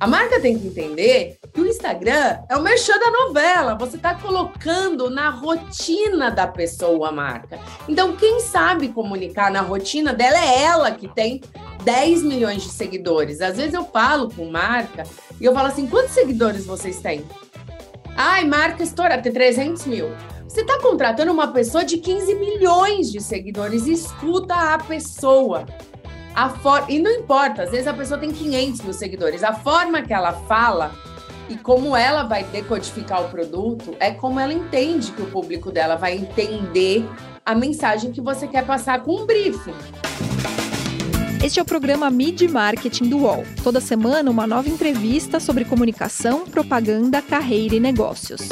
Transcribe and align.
A 0.00 0.06
marca 0.06 0.40
tem 0.40 0.56
que 0.56 0.68
entender 0.68 1.38
que 1.52 1.60
o 1.60 1.66
Instagram 1.66 2.38
é 2.48 2.56
o 2.56 2.62
merchan 2.62 2.96
da 2.98 3.10
novela. 3.10 3.74
Você 3.74 3.96
está 3.96 4.14
colocando 4.14 5.10
na 5.10 5.28
rotina 5.28 6.30
da 6.30 6.46
pessoa 6.46 7.08
a 7.08 7.12
marca. 7.12 7.58
Então, 7.88 8.14
quem 8.14 8.38
sabe 8.38 8.88
comunicar 8.88 9.50
na 9.50 9.60
rotina 9.60 10.12
dela 10.12 10.38
é 10.38 10.62
ela 10.62 10.92
que 10.92 11.08
tem 11.08 11.40
10 11.82 12.22
milhões 12.22 12.62
de 12.62 12.68
seguidores. 12.68 13.40
Às 13.40 13.56
vezes 13.56 13.74
eu 13.74 13.84
falo 13.86 14.30
com 14.30 14.48
marca 14.48 15.02
e 15.40 15.44
eu 15.44 15.52
falo 15.52 15.66
assim: 15.66 15.88
quantos 15.88 16.12
seguidores 16.12 16.64
vocês 16.64 17.00
têm? 17.00 17.24
Ai, 18.16 18.44
marca 18.44 18.84
estoura, 18.84 19.20
tem 19.20 19.32
300 19.32 19.84
mil. 19.86 20.10
Você 20.46 20.60
está 20.60 20.80
contratando 20.80 21.32
uma 21.32 21.48
pessoa 21.48 21.84
de 21.84 21.98
15 21.98 22.34
milhões 22.36 23.10
de 23.10 23.20
seguidores. 23.20 23.86
Escuta 23.86 24.54
a 24.54 24.78
pessoa. 24.78 25.66
A 26.38 26.50
for... 26.50 26.84
E 26.88 27.00
não 27.00 27.10
importa, 27.10 27.64
às 27.64 27.72
vezes 27.72 27.88
a 27.88 27.92
pessoa 27.92 28.16
tem 28.16 28.30
500 28.30 28.82
mil 28.82 28.92
seguidores. 28.92 29.42
A 29.42 29.52
forma 29.52 30.02
que 30.02 30.14
ela 30.14 30.32
fala 30.32 30.94
e 31.48 31.56
como 31.56 31.96
ela 31.96 32.22
vai 32.22 32.44
decodificar 32.44 33.24
o 33.24 33.28
produto 33.28 33.96
é 33.98 34.12
como 34.12 34.38
ela 34.38 34.52
entende 34.52 35.10
que 35.10 35.20
o 35.20 35.26
público 35.26 35.72
dela 35.72 35.96
vai 35.96 36.14
entender 36.14 37.04
a 37.44 37.56
mensagem 37.56 38.12
que 38.12 38.20
você 38.20 38.46
quer 38.46 38.64
passar 38.64 39.02
com 39.02 39.22
um 39.22 39.26
briefing. 39.26 39.74
Este 41.42 41.58
é 41.58 41.62
o 41.62 41.66
programa 41.66 42.08
Mid 42.08 42.40
Marketing 42.42 43.08
do 43.08 43.18
UOL. 43.18 43.42
Toda 43.64 43.80
semana, 43.80 44.30
uma 44.30 44.46
nova 44.46 44.68
entrevista 44.68 45.40
sobre 45.40 45.64
comunicação, 45.64 46.44
propaganda, 46.44 47.20
carreira 47.20 47.74
e 47.74 47.80
negócios. 47.80 48.42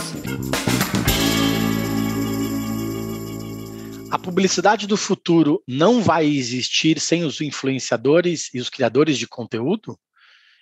A 4.16 4.18
publicidade 4.18 4.86
do 4.86 4.96
futuro 4.96 5.62
não 5.68 6.00
vai 6.00 6.24
existir 6.24 6.98
sem 6.98 7.22
os 7.22 7.42
influenciadores 7.42 8.48
e 8.54 8.58
os 8.58 8.70
criadores 8.70 9.18
de 9.18 9.28
conteúdo? 9.28 9.94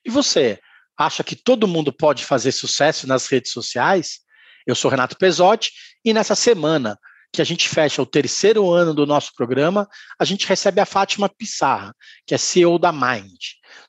E 0.05 0.11
você, 0.11 0.59
acha 0.99 1.23
que 1.23 1.37
todo 1.37 1.69
mundo 1.69 1.93
pode 1.93 2.25
fazer 2.25 2.51
sucesso 2.51 3.07
nas 3.07 3.29
redes 3.29 3.53
sociais? 3.53 4.23
Eu 4.66 4.74
sou 4.74 4.91
Renato 4.91 5.16
Pesotti 5.16 5.71
e 6.05 6.13
nessa 6.13 6.35
semana 6.35 6.99
que 7.33 7.41
a 7.41 7.45
gente 7.45 7.69
fecha 7.69 8.02
o 8.02 8.07
terceiro 8.07 8.73
ano 8.73 8.93
do 8.93 9.07
nosso 9.07 9.33
programa, 9.37 9.89
a 10.18 10.24
gente 10.24 10.49
recebe 10.49 10.80
a 10.80 10.85
Fátima 10.85 11.29
Pissarra, 11.29 11.95
que 12.27 12.35
é 12.35 12.39
CEO 12.39 12.77
da 12.77 12.91
Mind. 12.91 13.39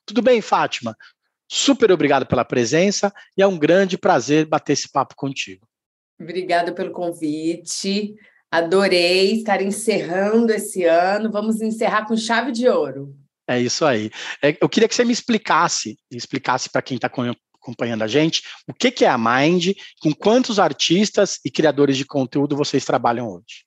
Tudo 0.06 0.22
bem, 0.22 0.42
Fátima? 0.42 0.96
Super 1.52 1.92
obrigado 1.92 2.28
pela 2.28 2.46
presença 2.46 3.12
e 3.36 3.42
é 3.42 3.48
um 3.48 3.58
grande 3.58 3.98
prazer 3.98 4.46
bater 4.46 4.74
esse 4.74 4.92
papo 4.92 5.16
contigo. 5.16 5.68
Obrigada 6.22 6.72
pelo 6.72 6.92
convite. 6.92 8.16
Adorei 8.52 9.34
estar 9.34 9.62
encerrando 9.62 10.52
esse 10.52 10.84
ano. 10.86 11.32
Vamos 11.32 11.62
encerrar 11.62 12.06
com 12.06 12.16
chave 12.16 12.52
de 12.52 12.68
ouro. 12.68 13.16
É 13.48 13.60
isso 13.60 13.86
aí. 13.86 14.10
É, 14.42 14.58
eu 14.60 14.68
queria 14.68 14.88
que 14.88 14.96
você 14.96 15.06
me 15.06 15.14
explicasse, 15.14 15.98
explicasse 16.12 16.70
para 16.70 16.82
quem 16.82 16.96
está 16.96 17.10
acompanhando 17.66 18.04
a 18.04 18.08
gente, 18.08 18.44
o 18.68 18.74
que, 18.74 18.92
que 18.92 19.06
é 19.06 19.10
a 19.10 19.18
Mind, 19.18 19.74
com 20.00 20.14
quantos 20.14 20.60
artistas 20.60 21.40
e 21.46 21.52
criadores 21.52 21.98
de 21.98 22.06
conteúdo 22.06 22.56
vocês 22.56 22.86
trabalham 22.86 23.30
hoje. 23.30 23.66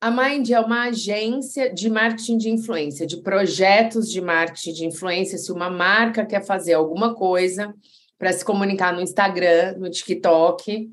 A 0.00 0.10
Mind 0.10 0.50
é 0.50 0.58
uma 0.58 0.88
agência 0.88 1.72
de 1.72 1.88
marketing 1.88 2.36
de 2.36 2.50
influência, 2.50 3.06
de 3.06 3.18
projetos 3.18 4.10
de 4.10 4.20
marketing 4.20 4.72
de 4.72 4.86
influência. 4.86 5.38
Se 5.38 5.52
uma 5.52 5.70
marca 5.70 6.26
quer 6.26 6.44
fazer 6.44 6.72
alguma 6.72 7.14
coisa 7.14 7.72
para 8.18 8.32
se 8.32 8.44
comunicar 8.44 8.92
no 8.92 9.00
Instagram, 9.00 9.76
no 9.78 9.88
TikTok, 9.88 10.90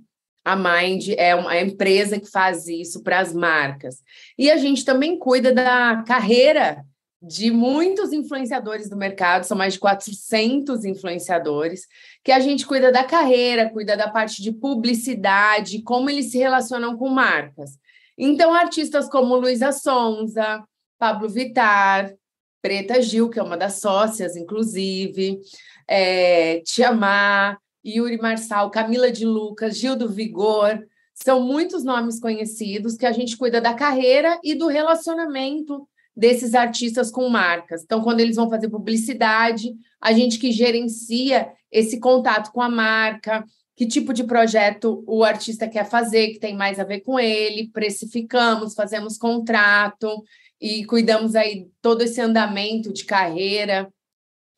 a 0.50 0.56
Mind 0.56 1.10
é 1.18 1.36
uma 1.36 1.60
empresa 1.60 2.20
que 2.20 2.30
faz 2.30 2.68
isso 2.68 3.04
para 3.04 3.20
as 3.20 3.34
marcas. 3.34 4.02
E 4.38 4.50
a 4.50 4.58
gente 4.58 4.84
também 4.84 5.18
cuida 5.18 5.54
da 5.54 6.04
carreira 6.08 6.84
de 7.22 7.52
muitos 7.52 8.14
influenciadores 8.14 8.90
do 8.90 8.96
mercado, 8.96 9.44
são 9.44 9.58
mais 9.58 9.74
de 9.74 9.80
400 9.80 10.86
influenciadores, 10.86 11.86
que 12.24 12.32
a 12.32 12.40
gente 12.40 12.66
cuida 12.66 12.92
da 12.92 13.04
carreira, 13.04 13.70
cuida 13.70 13.96
da 13.96 14.10
parte 14.10 14.42
de 14.42 14.52
publicidade, 14.52 15.82
como 15.84 16.10
eles 16.10 16.32
se 16.32 16.38
relacionam 16.38 16.98
com 16.98 17.10
marcas. 17.10 17.72
Então, 18.18 18.54
artistas 18.54 19.10
como 19.10 19.36
Luísa 19.36 19.72
Sonza, 19.72 20.64
Pablo 20.98 21.30
Vitar, 21.30 22.14
Preta 22.62 23.02
Gil, 23.02 23.30
que 23.30 23.40
é 23.40 23.44
uma 23.44 23.58
das 23.58 23.80
sócias, 23.80 24.36
inclusive, 24.36 25.40
é, 25.88 26.62
Tiamar, 26.62 27.58
Yuri 27.86 28.18
Marçal, 28.18 28.70
Camila 28.70 29.12
de 29.12 29.26
Lucas, 29.26 29.78
Gil 29.78 29.96
do 29.96 30.10
Vigor, 30.10 30.86
são 31.14 31.42
muitos 31.42 31.84
nomes 31.84 32.20
conhecidos 32.20 32.96
que 32.96 33.06
a 33.06 33.12
gente 33.12 33.38
cuida 33.38 33.60
da 33.60 33.74
carreira 33.74 34.40
e 34.44 34.56
do 34.56 34.68
relacionamento 34.68 35.88
desses 36.16 36.54
artistas 36.54 37.12
com 37.12 37.30
marcas. 37.30 37.84
Então, 37.84 38.02
quando 38.02 38.20
eles 38.20 38.36
vão 38.36 38.50
fazer 38.50 38.70
publicidade, 38.70 39.74
a 40.02 40.12
gente 40.14 40.38
que 40.38 40.52
gerencia 40.52 41.52
esse 41.72 42.00
contato 42.00 42.52
com 42.52 42.62
a 42.62 42.70
marca, 42.70 43.44
que 43.76 43.86
tipo 43.86 44.14
de 44.14 44.24
projeto 44.24 45.04
o 45.08 45.24
artista 45.24 45.68
quer 45.68 45.90
fazer, 45.90 46.30
que 46.30 46.40
tem 46.40 46.56
mais 46.56 46.80
a 46.80 46.84
ver 46.84 47.02
com 47.02 47.18
ele, 47.20 47.70
precificamos, 47.70 48.74
fazemos 48.74 49.18
contrato 49.18 50.24
e 50.60 50.84
cuidamos 50.86 51.36
aí 51.36 51.70
todo 51.82 52.02
esse 52.02 52.20
andamento 52.20 52.92
de 52.92 53.06
carreira 53.06 53.92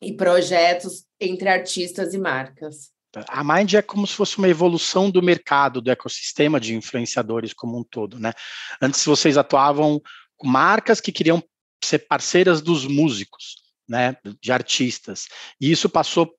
e 0.00 0.12
projetos 0.12 1.04
entre 1.20 1.48
artistas 1.48 2.12
e 2.14 2.18
marcas. 2.18 2.91
A 3.28 3.44
Mind 3.44 3.74
é 3.74 3.82
como 3.82 4.06
se 4.06 4.14
fosse 4.14 4.38
uma 4.38 4.48
evolução 4.48 5.10
do 5.10 5.22
mercado, 5.22 5.80
do 5.80 5.90
ecossistema 5.90 6.58
de 6.58 6.74
influenciadores 6.74 7.52
como 7.52 7.78
um 7.78 7.84
todo, 7.84 8.18
né? 8.18 8.32
Antes 8.80 9.04
vocês 9.04 9.36
atuavam 9.36 10.00
com 10.36 10.48
marcas 10.48 11.00
que 11.00 11.12
queriam 11.12 11.42
ser 11.84 12.00
parceiras 12.00 12.62
dos 12.62 12.86
músicos, 12.86 13.56
né, 13.88 14.16
de 14.40 14.52
artistas. 14.52 15.26
E 15.60 15.70
isso 15.70 15.88
passou 15.88 16.34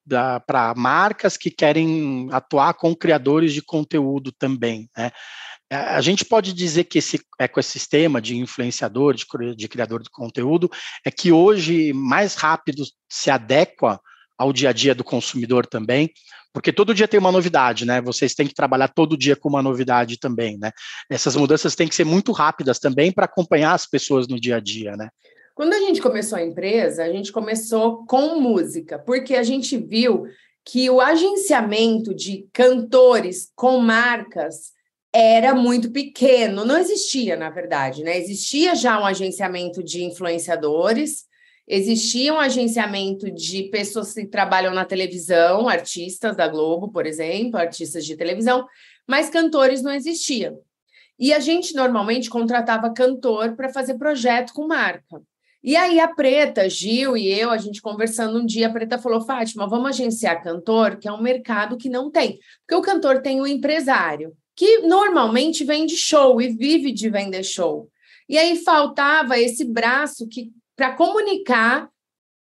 para 0.47 0.73
marcas 0.75 1.37
que 1.37 1.51
querem 1.51 2.27
atuar 2.31 2.73
com 2.73 2.95
criadores 2.95 3.53
de 3.53 3.61
conteúdo 3.61 4.31
também, 4.31 4.89
né? 4.97 5.11
A 5.69 6.01
gente 6.01 6.23
pode 6.23 6.53
dizer 6.53 6.83
que 6.83 6.99
esse 6.99 7.19
ecossistema 7.39 8.21
de 8.21 8.37
influenciador, 8.37 9.15
de, 9.15 9.25
de 9.55 9.67
criador 9.67 10.03
de 10.03 10.09
conteúdo, 10.09 10.69
é 11.03 11.09
que 11.09 11.31
hoje 11.31 11.91
mais 11.93 12.35
rápido 12.35 12.83
se 13.09 13.31
adequa 13.31 13.99
ao 14.37 14.53
dia 14.53 14.69
a 14.69 14.73
dia 14.73 14.93
do 14.93 15.03
consumidor 15.03 15.65
também, 15.65 16.11
porque 16.53 16.71
todo 16.71 16.93
dia 16.93 17.07
tem 17.07 17.19
uma 17.19 17.31
novidade, 17.31 17.85
né? 17.85 17.99
Vocês 17.99 18.35
têm 18.35 18.47
que 18.47 18.53
trabalhar 18.53 18.87
todo 18.87 19.17
dia 19.17 19.35
com 19.35 19.49
uma 19.49 19.61
novidade 19.61 20.19
também, 20.19 20.57
né? 20.57 20.71
Essas 21.09 21.35
mudanças 21.35 21.75
têm 21.75 21.87
que 21.87 21.95
ser 21.95 22.05
muito 22.05 22.31
rápidas 22.31 22.77
também 22.77 23.11
para 23.11 23.25
acompanhar 23.25 23.73
as 23.73 23.87
pessoas 23.87 24.27
no 24.27 24.39
dia 24.39 24.57
a 24.57 24.59
dia, 24.59 24.95
né? 24.95 25.09
Quando 25.55 25.73
a 25.73 25.79
gente 25.79 26.01
começou 26.01 26.37
a 26.37 26.43
empresa, 26.43 27.03
a 27.03 27.11
gente 27.11 27.31
começou 27.31 28.05
com 28.05 28.39
música, 28.39 28.99
porque 28.99 29.35
a 29.35 29.43
gente 29.43 29.77
viu 29.77 30.25
que 30.65 30.89
o 30.89 31.01
agenciamento 31.01 32.13
de 32.13 32.47
cantores 32.53 33.51
com 33.55 33.79
marcas 33.79 34.71
era 35.13 35.53
muito 35.53 35.91
pequeno, 35.91 36.65
não 36.65 36.77
existia, 36.77 37.35
na 37.35 37.49
verdade, 37.49 38.03
né? 38.03 38.17
Existia 38.17 38.73
já 38.73 38.99
um 38.99 39.05
agenciamento 39.05 39.83
de 39.83 40.03
influenciadores, 40.03 41.25
Existia 41.67 42.33
um 42.33 42.39
agenciamento 42.39 43.31
de 43.31 43.63
pessoas 43.63 44.13
que 44.13 44.25
trabalham 44.25 44.73
na 44.73 44.83
televisão, 44.83 45.67
artistas 45.67 46.35
da 46.35 46.47
Globo, 46.47 46.91
por 46.91 47.05
exemplo, 47.05 47.57
artistas 47.57 48.05
de 48.05 48.17
televisão, 48.17 48.67
mas 49.07 49.29
cantores 49.29 49.81
não 49.81 49.91
existiam. 49.91 50.59
E 51.17 51.33
a 51.33 51.39
gente 51.39 51.73
normalmente 51.73 52.29
contratava 52.29 52.93
cantor 52.93 53.55
para 53.55 53.71
fazer 53.71 53.97
projeto 53.97 54.53
com 54.53 54.67
marca. 54.67 55.21
E 55.63 55.77
aí 55.77 55.97
a 56.01 56.09
Preta, 56.09 56.69
Gil 56.69 57.15
e 57.15 57.31
eu, 57.31 57.49
a 57.49 57.57
gente 57.57 57.81
conversando 57.81 58.39
um 58.39 58.45
dia, 58.45 58.67
a 58.67 58.69
Preta 58.69 58.97
falou: 58.97 59.21
Fátima, 59.21 59.65
vamos 59.65 59.89
agenciar 59.89 60.43
cantor, 60.43 60.97
que 60.97 61.07
é 61.07 61.11
um 61.11 61.21
mercado 61.21 61.77
que 61.77 61.87
não 61.87 62.11
tem. 62.11 62.39
Porque 62.59 62.75
o 62.75 62.81
cantor 62.81 63.21
tem 63.21 63.39
o 63.39 63.47
empresário, 63.47 64.35
que 64.53 64.79
normalmente 64.79 65.63
vende 65.63 65.95
show 65.95 66.41
e 66.41 66.49
vive 66.49 66.91
de 66.91 67.09
vender 67.09 67.43
show. 67.43 67.87
E 68.27 68.37
aí 68.37 68.57
faltava 68.57 69.39
esse 69.39 69.63
braço 69.63 70.27
que 70.27 70.51
para 70.75 70.93
comunicar 70.93 71.89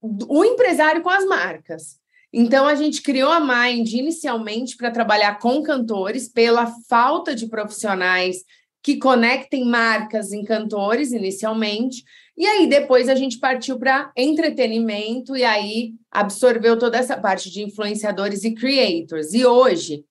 o 0.03 0.45
empresário 0.45 1.03
com 1.03 1.11
as 1.11 1.25
marcas. 1.25 2.01
Então, 2.33 2.67
a 2.67 2.75
gente 2.75 3.03
criou 3.03 3.31
a 3.31 3.41
Mind 3.41 3.93
inicialmente 3.93 4.77
para 4.77 4.91
trabalhar 4.91 5.39
com 5.39 5.63
cantores, 5.63 6.29
pela 6.29 6.67
falta 6.89 7.35
de 7.35 7.47
profissionais 7.47 8.39
que 8.83 8.97
conectem 8.97 9.65
marcas 9.65 10.33
em 10.33 10.43
cantores 10.43 11.13
inicialmente. 11.13 12.03
E 12.37 12.47
aí, 12.47 12.67
depois, 12.67 13.09
a 13.09 13.15
gente 13.15 13.39
partiu 13.39 13.79
para 13.79 14.11
entretenimento 14.17 15.37
e 15.37 15.45
aí 15.45 15.93
absorveu 16.11 16.79
toda 16.79 16.99
essa 16.99 17.17
parte 17.19 17.51
de 17.51 17.63
influenciadores 17.63 18.45
e 18.45 18.55
creators. 18.55 19.35
E 19.35 19.45
hoje, 19.45 20.05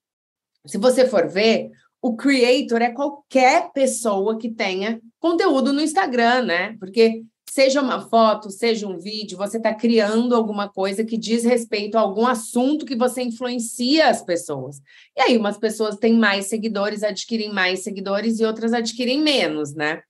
se 0.65 0.77
você 0.77 1.07
for 1.07 1.27
ver, 1.27 1.71
o 2.01 2.15
creator 2.15 2.81
é 2.81 2.91
qualquer 2.91 3.71
pessoa 3.73 4.37
que 4.37 4.49
tenha 4.49 5.01
conteúdo 5.19 5.73
no 5.73 5.81
Instagram, 5.81 6.43
né? 6.43 6.75
Porque 6.79 7.23
seja 7.51 7.81
uma 7.81 7.99
foto, 7.99 8.49
seja 8.49 8.87
um 8.87 8.97
vídeo, 8.97 9.37
você 9.37 9.57
está 9.57 9.73
criando 9.73 10.33
alguma 10.33 10.69
coisa 10.69 11.03
que 11.03 11.17
diz 11.17 11.43
respeito 11.43 11.97
a 11.97 11.99
algum 11.99 12.25
assunto 12.25 12.85
que 12.85 12.95
você 12.95 13.23
influencia 13.23 14.07
as 14.07 14.23
pessoas. 14.23 14.81
E 15.17 15.21
aí, 15.21 15.37
umas 15.37 15.57
pessoas 15.57 15.97
têm 15.97 16.13
mais 16.13 16.45
seguidores, 16.45 17.03
adquirem 17.03 17.51
mais 17.51 17.83
seguidores 17.83 18.39
e 18.39 18.45
outras 18.45 18.71
adquirem 18.71 19.19
menos, 19.19 19.75
né? 19.75 20.01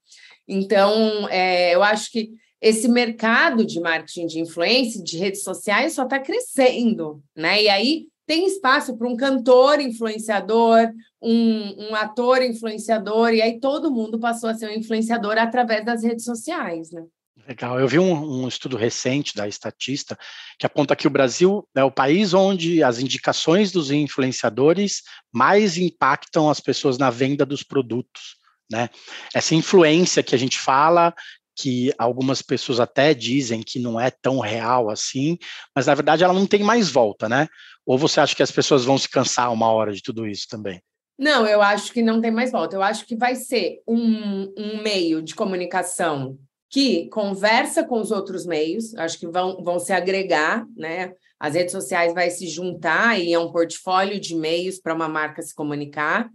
Então, 0.46 1.28
é, 1.30 1.74
eu 1.74 1.82
acho 1.82 2.12
que 2.12 2.30
esse 2.60 2.86
mercado 2.86 3.66
de 3.66 3.80
marketing 3.80 4.28
de 4.28 4.38
influência, 4.38 5.02
de 5.02 5.18
redes 5.18 5.42
sociais, 5.42 5.94
só 5.94 6.04
está 6.04 6.20
crescendo, 6.20 7.20
né? 7.36 7.60
E 7.60 7.68
aí 7.68 8.06
tem 8.24 8.46
espaço 8.46 8.96
para 8.96 9.08
um 9.08 9.16
cantor 9.16 9.80
influenciador, 9.80 10.92
um, 11.20 11.88
um, 11.88 11.94
ator 11.96 12.40
influenciador, 12.40 13.34
e 13.34 13.42
aí 13.42 13.58
todo 13.58 13.90
mundo 13.90 14.16
passou 14.20 14.48
a 14.48 14.54
ser 14.54 14.68
um 14.68 14.78
influenciador 14.78 15.36
através 15.38 15.84
das 15.84 16.04
redes 16.04 16.24
sociais, 16.24 16.92
né? 16.92 17.04
Legal. 17.46 17.80
Eu 17.80 17.88
vi 17.88 17.98
um, 17.98 18.44
um, 18.44 18.48
estudo 18.48 18.76
recente 18.76 19.34
da 19.34 19.48
Estatista 19.48 20.16
que 20.58 20.64
aponta 20.64 20.94
que 20.94 21.06
o 21.06 21.10
Brasil 21.10 21.68
é 21.74 21.82
o 21.82 21.90
país 21.90 22.32
onde 22.34 22.82
as 22.84 23.00
indicações 23.00 23.72
dos 23.72 23.90
influenciadores 23.90 25.02
mais 25.32 25.76
impactam 25.76 26.48
as 26.48 26.60
pessoas 26.60 26.98
na 26.98 27.10
venda 27.10 27.44
dos 27.44 27.62
produtos. 27.62 28.36
Né? 28.70 28.88
Essa 29.34 29.54
influência 29.54 30.22
que 30.22 30.34
a 30.34 30.38
gente 30.38 30.58
fala, 30.58 31.12
que 31.56 31.92
algumas 31.98 32.42
pessoas 32.42 32.78
até 32.78 33.12
dizem 33.12 33.60
que 33.60 33.80
não 33.80 34.00
é 34.00 34.10
tão 34.10 34.38
real 34.38 34.88
assim, 34.88 35.36
mas 35.74 35.86
na 35.86 35.94
verdade 35.94 36.22
ela 36.22 36.32
não 36.32 36.46
tem 36.46 36.62
mais 36.62 36.88
volta, 36.88 37.28
né? 37.28 37.48
Ou 37.84 37.98
você 37.98 38.20
acha 38.20 38.34
que 38.34 38.42
as 38.42 38.52
pessoas 38.52 38.84
vão 38.84 38.96
se 38.96 39.08
cansar 39.08 39.52
uma 39.52 39.70
hora 39.70 39.92
de 39.92 40.00
tudo 40.00 40.26
isso 40.26 40.46
também? 40.48 40.80
Não, 41.18 41.46
eu 41.46 41.60
acho 41.60 41.92
que 41.92 42.02
não 42.02 42.20
tem 42.20 42.30
mais 42.30 42.52
volta. 42.52 42.76
Eu 42.76 42.82
acho 42.82 43.04
que 43.04 43.16
vai 43.16 43.34
ser 43.34 43.82
um, 43.86 44.52
um 44.56 44.82
meio 44.82 45.20
de 45.20 45.34
comunicação 45.34 46.38
que 46.72 47.06
conversa 47.10 47.84
com 47.84 48.00
os 48.00 48.10
outros 48.10 48.46
meios, 48.46 48.94
acho 48.94 49.18
que 49.18 49.26
vão, 49.26 49.62
vão 49.62 49.78
se 49.78 49.92
agregar, 49.92 50.66
né? 50.74 51.12
As 51.38 51.54
redes 51.54 51.70
sociais 51.70 52.14
vai 52.14 52.30
se 52.30 52.48
juntar 52.48 53.20
e 53.20 53.30
é 53.30 53.38
um 53.38 53.52
portfólio 53.52 54.18
de 54.18 54.34
meios 54.34 54.78
para 54.78 54.94
uma 54.94 55.06
marca 55.06 55.42
se 55.42 55.54
comunicar, 55.54 56.30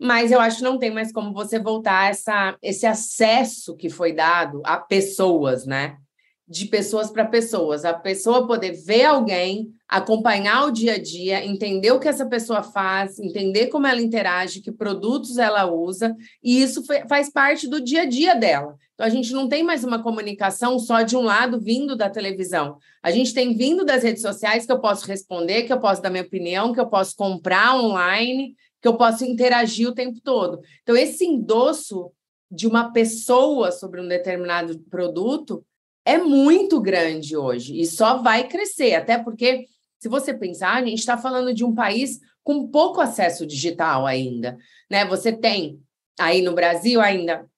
mas 0.00 0.32
eu 0.32 0.40
acho 0.40 0.58
que 0.58 0.62
não 0.64 0.78
tem 0.78 0.90
mais 0.90 1.12
como 1.12 1.34
você 1.34 1.58
voltar 1.58 2.10
essa, 2.10 2.56
esse 2.62 2.86
acesso 2.86 3.76
que 3.76 3.90
foi 3.90 4.14
dado 4.14 4.62
a 4.64 4.78
pessoas, 4.78 5.66
né? 5.66 5.98
De 6.46 6.66
pessoas 6.66 7.10
para 7.10 7.24
pessoas, 7.24 7.86
a 7.86 7.94
pessoa 7.94 8.46
poder 8.46 8.72
ver 8.72 9.04
alguém, 9.04 9.72
acompanhar 9.88 10.66
o 10.66 10.70
dia 10.70 10.94
a 10.94 10.98
dia, 10.98 11.42
entender 11.42 11.90
o 11.90 11.98
que 11.98 12.06
essa 12.06 12.26
pessoa 12.26 12.62
faz, 12.62 13.18
entender 13.18 13.68
como 13.68 13.86
ela 13.86 14.02
interage, 14.02 14.60
que 14.60 14.70
produtos 14.70 15.38
ela 15.38 15.64
usa, 15.64 16.14
e 16.42 16.62
isso 16.62 16.84
faz 17.08 17.32
parte 17.32 17.66
do 17.66 17.80
dia 17.80 18.02
a 18.02 18.04
dia 18.04 18.34
dela. 18.34 18.76
Então, 18.94 19.06
a 19.06 19.10
gente 19.10 19.32
não 19.32 19.48
tem 19.48 19.62
mais 19.62 19.82
uma 19.84 20.02
comunicação 20.02 20.78
só 20.78 21.02
de 21.02 21.16
um 21.16 21.22
lado 21.22 21.58
vindo 21.58 21.96
da 21.96 22.10
televisão. 22.10 22.76
A 23.02 23.10
gente 23.10 23.32
tem 23.32 23.56
vindo 23.56 23.84
das 23.84 24.02
redes 24.02 24.22
sociais 24.22 24.66
que 24.66 24.72
eu 24.72 24.80
posso 24.80 25.06
responder, 25.06 25.64
que 25.64 25.72
eu 25.72 25.80
posso 25.80 26.02
dar 26.02 26.10
minha 26.10 26.22
opinião, 26.22 26.72
que 26.72 26.80
eu 26.80 26.86
posso 26.86 27.16
comprar 27.16 27.74
online, 27.74 28.54
que 28.80 28.86
eu 28.86 28.96
posso 28.96 29.24
interagir 29.24 29.88
o 29.88 29.94
tempo 29.94 30.20
todo. 30.22 30.60
Então, 30.82 30.96
esse 30.96 31.24
endosso 31.24 32.12
de 32.50 32.66
uma 32.66 32.92
pessoa 32.92 33.72
sobre 33.72 34.00
um 34.00 34.06
determinado 34.06 34.78
produto 34.90 35.64
é 36.04 36.18
muito 36.18 36.80
grande 36.80 37.36
hoje 37.36 37.80
e 37.80 37.86
só 37.86 38.22
vai 38.22 38.46
crescer, 38.46 38.94
até 38.94 39.18
porque, 39.18 39.66
se 39.98 40.08
você 40.08 40.34
pensar, 40.34 40.74
a 40.74 40.84
gente 40.84 40.98
está 40.98 41.16
falando 41.16 41.54
de 41.54 41.64
um 41.64 41.74
país 41.74 42.20
com 42.42 42.68
pouco 42.68 43.00
acesso 43.00 43.46
digital 43.46 44.06
ainda. 44.06 44.58
Né? 44.90 45.04
Você 45.06 45.32
tem 45.32 45.80
aí 46.20 46.42
no 46.42 46.52
Brasil 46.52 47.00
ainda 47.00 47.48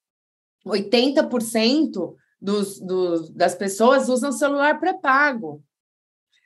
80% 0.65 2.15
dos, 2.41 2.81
dos, 2.81 3.31
das 3.31 3.55
pessoas 3.55 4.09
usam 4.09 4.31
celular 4.31 4.79
pré-pago. 4.79 5.63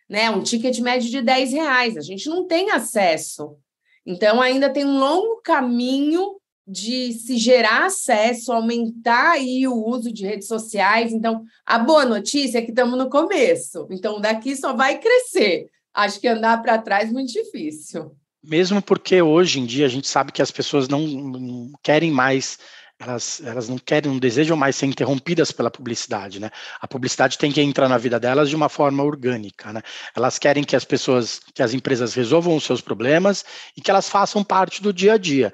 Né? 0.09 0.31
Um 0.31 0.43
ticket 0.43 0.79
médio 0.81 1.11
de 1.11 1.21
10 1.21 1.53
reais. 1.53 1.97
A 1.97 2.01
gente 2.01 2.29
não 2.29 2.47
tem 2.47 2.71
acesso. 2.71 3.57
Então, 4.05 4.41
ainda 4.41 4.71
tem 4.71 4.85
um 4.85 4.99
longo 4.99 5.41
caminho 5.43 6.40
de 6.71 7.13
se 7.13 7.37
gerar 7.37 7.87
acesso, 7.87 8.53
aumentar 8.53 9.33
aí 9.33 9.67
o 9.67 9.75
uso 9.75 10.13
de 10.13 10.25
redes 10.25 10.47
sociais. 10.47 11.13
Então, 11.13 11.43
a 11.67 11.79
boa 11.79 12.05
notícia 12.05 12.59
é 12.59 12.63
que 12.63 12.71
estamos 12.71 12.97
no 12.97 13.11
começo. 13.11 13.89
Então, 13.91 14.21
daqui 14.21 14.55
só 14.55 14.73
vai 14.73 14.99
crescer. 14.99 15.69
Acho 15.93 16.21
que 16.21 16.29
andar 16.29 16.63
para 16.63 16.79
trás 16.79 17.11
é 17.11 17.13
muito 17.13 17.33
difícil. 17.33 18.13
Mesmo 18.43 18.81
porque 18.81 19.21
hoje 19.21 19.59
em 19.59 19.67
dia 19.67 19.85
a 19.85 19.89
gente 19.89 20.07
sabe 20.07 20.31
que 20.31 20.41
as 20.41 20.51
pessoas 20.51 20.89
não, 20.89 21.01
não 21.01 21.73
querem 21.83 22.11
mais 22.11 22.57
elas, 23.01 23.41
elas 23.43 23.69
não 23.69 23.79
querem, 23.79 24.13
não 24.13 24.19
desejam 24.19 24.57
mais 24.57 24.77
ser 24.77 24.87
interrompidas 24.87 25.51
pela 25.51 25.71
publicidade, 25.71 26.39
né? 26.39 26.51
A 26.81 26.87
publicidade 26.87 27.39
tem 27.39 27.51
que 27.51 27.61
entrar 27.61 27.89
na 27.89 27.97
vida 27.97 28.21
delas 28.21 28.51
de 28.51 28.55
uma 28.55 28.69
forma 28.69 29.03
orgânica, 29.03 29.73
né? 29.73 29.83
Elas 30.15 30.39
querem 30.39 30.63
que 30.63 30.77
as 30.77 30.85
pessoas, 30.85 31.41
que 31.55 31.63
as 31.63 31.73
empresas 31.73 32.13
resolvam 32.13 32.55
os 32.55 32.65
seus 32.65 32.83
problemas 32.83 33.45
e 33.75 33.81
que 33.81 33.91
elas 33.91 34.09
façam 34.09 34.45
parte 34.45 34.83
do 34.83 34.93
dia 34.93 35.15
a 35.15 35.19
dia. 35.19 35.53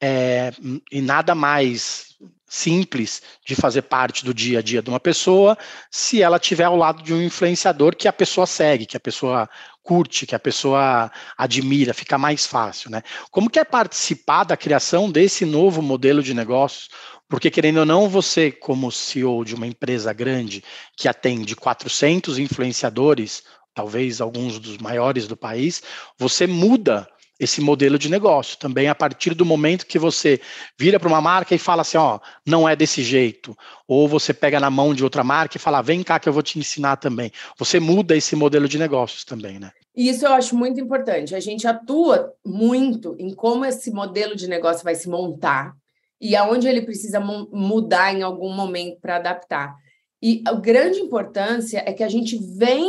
É, 0.00 0.52
e 0.92 1.00
nada 1.00 1.34
mais 1.34 2.16
simples 2.48 3.22
de 3.44 3.54
fazer 3.54 3.82
parte 3.82 4.24
do 4.24 4.32
dia 4.32 4.60
a 4.60 4.62
dia 4.62 4.80
de 4.80 4.88
uma 4.88 4.98
pessoa 4.98 5.56
se 5.90 6.22
ela 6.22 6.38
tiver 6.38 6.64
ao 6.64 6.76
lado 6.76 7.02
de 7.02 7.12
um 7.12 7.22
influenciador 7.22 7.94
que 7.94 8.08
a 8.08 8.12
pessoa 8.12 8.46
segue, 8.46 8.86
que 8.86 8.96
a 8.96 9.00
pessoa 9.00 9.48
curte, 9.82 10.26
que 10.26 10.34
a 10.34 10.38
pessoa 10.38 11.10
admira, 11.36 11.94
fica 11.94 12.18
mais 12.18 12.46
fácil, 12.46 12.90
né? 12.90 13.02
Como 13.30 13.50
que 13.50 13.58
é 13.58 13.64
participar 13.64 14.44
da 14.44 14.56
criação 14.56 15.10
desse 15.10 15.44
novo 15.44 15.80
modelo 15.82 16.22
de 16.22 16.34
negócios? 16.34 16.88
Porque 17.28 17.50
querendo 17.50 17.78
ou 17.78 17.86
não, 17.86 18.08
você 18.08 18.50
como 18.50 18.92
CEO 18.92 19.44
de 19.44 19.54
uma 19.54 19.66
empresa 19.66 20.12
grande 20.12 20.62
que 20.96 21.08
atende 21.08 21.54
400 21.54 22.38
influenciadores, 22.38 23.42
talvez 23.74 24.20
alguns 24.20 24.58
dos 24.58 24.78
maiores 24.78 25.26
do 25.26 25.36
país, 25.36 25.82
você 26.18 26.46
muda 26.46 27.08
esse 27.38 27.60
modelo 27.60 27.98
de 27.98 28.08
negócio. 28.08 28.58
Também 28.58 28.88
a 28.88 28.94
partir 28.94 29.34
do 29.34 29.44
momento 29.44 29.86
que 29.86 29.98
você 29.98 30.40
vira 30.78 30.98
para 30.98 31.08
uma 31.08 31.20
marca 31.20 31.54
e 31.54 31.58
fala 31.58 31.82
assim, 31.82 31.98
ó, 31.98 32.18
não 32.44 32.68
é 32.68 32.74
desse 32.74 33.02
jeito, 33.02 33.56
ou 33.86 34.08
você 34.08 34.34
pega 34.34 34.58
na 34.58 34.70
mão 34.70 34.92
de 34.94 35.04
outra 35.04 35.22
marca 35.22 35.56
e 35.56 35.60
fala, 35.60 35.82
vem 35.82 36.02
cá 36.02 36.18
que 36.18 36.28
eu 36.28 36.32
vou 36.32 36.42
te 36.42 36.58
ensinar 36.58 36.96
também. 36.96 37.30
Você 37.58 37.78
muda 37.78 38.16
esse 38.16 38.34
modelo 38.34 38.68
de 38.68 38.78
negócios 38.78 39.24
também, 39.24 39.58
né? 39.58 39.70
Isso 39.94 40.24
eu 40.24 40.32
acho 40.32 40.56
muito 40.56 40.80
importante. 40.80 41.34
A 41.34 41.40
gente 41.40 41.66
atua 41.66 42.32
muito 42.44 43.16
em 43.18 43.34
como 43.34 43.64
esse 43.64 43.90
modelo 43.90 44.36
de 44.36 44.46
negócio 44.46 44.84
vai 44.84 44.94
se 44.94 45.08
montar 45.08 45.74
e 46.20 46.36
aonde 46.36 46.68
ele 46.68 46.82
precisa 46.82 47.20
mudar 47.20 48.14
em 48.14 48.22
algum 48.22 48.52
momento 48.52 49.00
para 49.00 49.16
adaptar. 49.16 49.74
E 50.22 50.42
a 50.46 50.52
grande 50.52 50.98
importância 50.98 51.82
é 51.86 51.92
que 51.92 52.02
a 52.02 52.08
gente 52.08 52.36
vem 52.56 52.88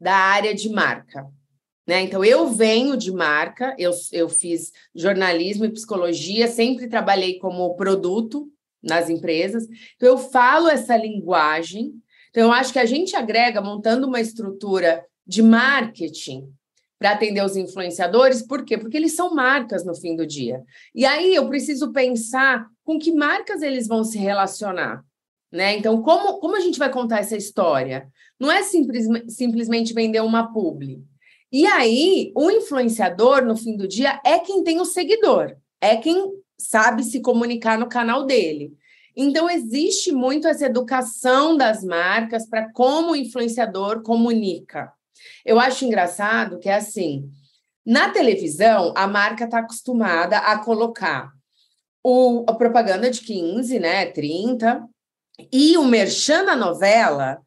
da 0.00 0.14
área 0.14 0.54
de 0.54 0.68
marca. 0.68 1.26
Né? 1.88 2.02
Então, 2.02 2.22
eu 2.22 2.48
venho 2.48 2.98
de 2.98 3.10
marca, 3.10 3.74
eu, 3.78 3.92
eu 4.12 4.28
fiz 4.28 4.72
jornalismo 4.94 5.64
e 5.64 5.72
psicologia, 5.72 6.46
sempre 6.46 6.86
trabalhei 6.86 7.38
como 7.38 7.74
produto 7.76 8.46
nas 8.82 9.08
empresas, 9.08 9.66
então 9.96 10.10
eu 10.10 10.18
falo 10.18 10.68
essa 10.68 10.94
linguagem. 10.94 11.94
Então, 12.28 12.42
eu 12.42 12.52
acho 12.52 12.74
que 12.74 12.78
a 12.78 12.84
gente 12.84 13.16
agrega 13.16 13.62
montando 13.62 14.06
uma 14.06 14.20
estrutura 14.20 15.02
de 15.26 15.42
marketing 15.42 16.52
para 16.98 17.12
atender 17.12 17.42
os 17.42 17.56
influenciadores, 17.56 18.42
por 18.42 18.66
quê? 18.66 18.76
Porque 18.76 18.96
eles 18.96 19.14
são 19.14 19.34
marcas 19.34 19.82
no 19.82 19.94
fim 19.94 20.14
do 20.14 20.26
dia. 20.26 20.62
E 20.94 21.06
aí 21.06 21.34
eu 21.34 21.48
preciso 21.48 21.90
pensar 21.90 22.66
com 22.84 22.98
que 22.98 23.12
marcas 23.12 23.62
eles 23.62 23.86
vão 23.86 24.04
se 24.04 24.18
relacionar. 24.18 25.02
Né? 25.50 25.78
Então, 25.78 26.02
como, 26.02 26.38
como 26.38 26.54
a 26.54 26.60
gente 26.60 26.78
vai 26.78 26.90
contar 26.90 27.20
essa 27.20 27.36
história? 27.36 28.10
Não 28.38 28.52
é 28.52 28.62
simples, 28.62 29.06
simplesmente 29.28 29.94
vender 29.94 30.20
uma 30.20 30.52
publi. 30.52 31.02
E 31.50 31.66
aí, 31.66 32.30
o 32.34 32.50
influenciador, 32.50 33.44
no 33.44 33.56
fim 33.56 33.76
do 33.76 33.88
dia, 33.88 34.20
é 34.24 34.38
quem 34.38 34.62
tem 34.62 34.80
o 34.80 34.84
seguidor, 34.84 35.56
é 35.80 35.96
quem 35.96 36.30
sabe 36.58 37.02
se 37.02 37.20
comunicar 37.20 37.78
no 37.78 37.88
canal 37.88 38.24
dele. 38.24 38.72
Então, 39.16 39.48
existe 39.48 40.12
muito 40.12 40.46
essa 40.46 40.66
educação 40.66 41.56
das 41.56 41.82
marcas 41.82 42.46
para 42.46 42.70
como 42.72 43.12
o 43.12 43.16
influenciador 43.16 44.02
comunica. 44.02 44.92
Eu 45.44 45.58
acho 45.58 45.84
engraçado 45.84 46.58
que 46.58 46.68
é 46.68 46.74
assim: 46.74 47.30
na 47.84 48.10
televisão, 48.10 48.92
a 48.94 49.06
marca 49.06 49.44
está 49.44 49.60
acostumada 49.60 50.38
a 50.38 50.58
colocar 50.58 51.32
o, 52.04 52.44
a 52.46 52.54
propaganda 52.54 53.10
de 53.10 53.20
15, 53.20 53.78
né, 53.78 54.06
30, 54.06 54.86
e 55.52 55.76
o 55.78 55.84
merchan 55.84 56.42
na 56.42 56.54
novela 56.54 57.40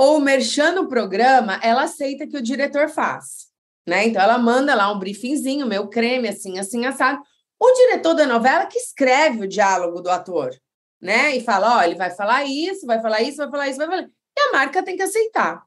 ou 0.00 0.18
merchando 0.18 0.80
o 0.80 0.88
programa, 0.88 1.60
ela 1.62 1.82
aceita 1.82 2.26
que 2.26 2.34
o 2.34 2.40
diretor 2.40 2.88
faz, 2.88 3.48
né? 3.86 4.06
Então 4.06 4.22
ela 4.22 4.38
manda 4.38 4.74
lá 4.74 4.90
um 4.90 4.98
briefingzinho, 4.98 5.66
meu 5.66 5.88
creme, 5.88 6.26
assim, 6.26 6.58
assim, 6.58 6.86
assado. 6.86 7.20
O 7.60 7.70
diretor 7.74 8.14
da 8.14 8.26
novela 8.26 8.64
que 8.64 8.78
escreve 8.78 9.44
o 9.44 9.46
diálogo 9.46 10.00
do 10.00 10.08
ator, 10.08 10.58
né? 11.02 11.36
E 11.36 11.42
fala, 11.42 11.76
ó, 11.76 11.82
ele 11.82 11.96
vai 11.96 12.10
falar 12.10 12.44
isso, 12.44 12.86
vai 12.86 12.98
falar 13.02 13.20
isso, 13.20 13.36
vai 13.36 13.50
falar 13.50 13.68
isso, 13.68 13.76
vai 13.76 13.86
falar. 13.88 14.02
E 14.04 14.40
a 14.40 14.52
marca 14.52 14.82
tem 14.82 14.96
que 14.96 15.02
aceitar. 15.02 15.62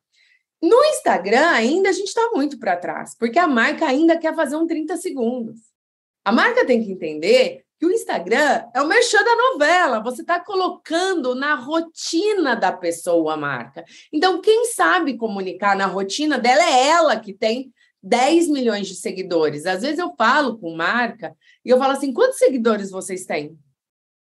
No 0.60 0.84
Instagram, 0.86 1.52
ainda 1.52 1.90
a 1.90 1.94
gente 1.94 2.08
está 2.08 2.32
muito 2.34 2.58
para 2.58 2.75
trás, 2.75 3.16
porque 3.16 3.38
a 3.38 3.48
marca 3.48 3.86
ainda 3.86 4.18
quer 4.18 4.34
fazer 4.34 4.56
um 4.56 4.66
30 4.66 4.98
segundos. 4.98 5.60
A 6.25 6.32
marca 6.32 6.66
tem 6.66 6.84
que 6.84 6.92
entender 6.92 7.62
que 7.80 7.86
o 7.86 7.92
Instagram 7.92 8.63
é 8.74 8.82
o 8.82 8.88
merchan 8.88 9.24
da 9.24 9.36
novela, 9.36 10.00
você 10.00 10.22
está 10.22 10.39
colocando 10.39 11.36
na 11.36 11.56
rotina 11.56 12.56
da 12.56 12.72
pessoa 12.72 13.34
a 13.34 13.38
marca. 13.38 13.84
Então, 14.12 14.39
quem 14.42 14.65
sabe 14.65 15.18
comunicar 15.18 15.75
na 15.75 15.86
rotina 15.86 16.38
dela 16.38 16.63
é 16.63 16.88
ela 16.88 17.20
que 17.20 17.34
tem 17.34 17.74
10 18.01 18.50
milhões 18.50 18.88
de 18.88 18.96
seguidores. 18.96 19.65
Às 19.65 19.82
vezes 19.82 20.00
eu 20.00 20.13
falo 20.18 20.58
com 20.58 20.75
marca 20.75 21.36
e 21.63 21.70
eu 21.70 21.77
falo 21.77 21.94
assim: 21.94 22.13
quantos 22.13 22.38
seguidores 22.38 22.92
vocês 22.92 23.25
têm? 23.25 23.58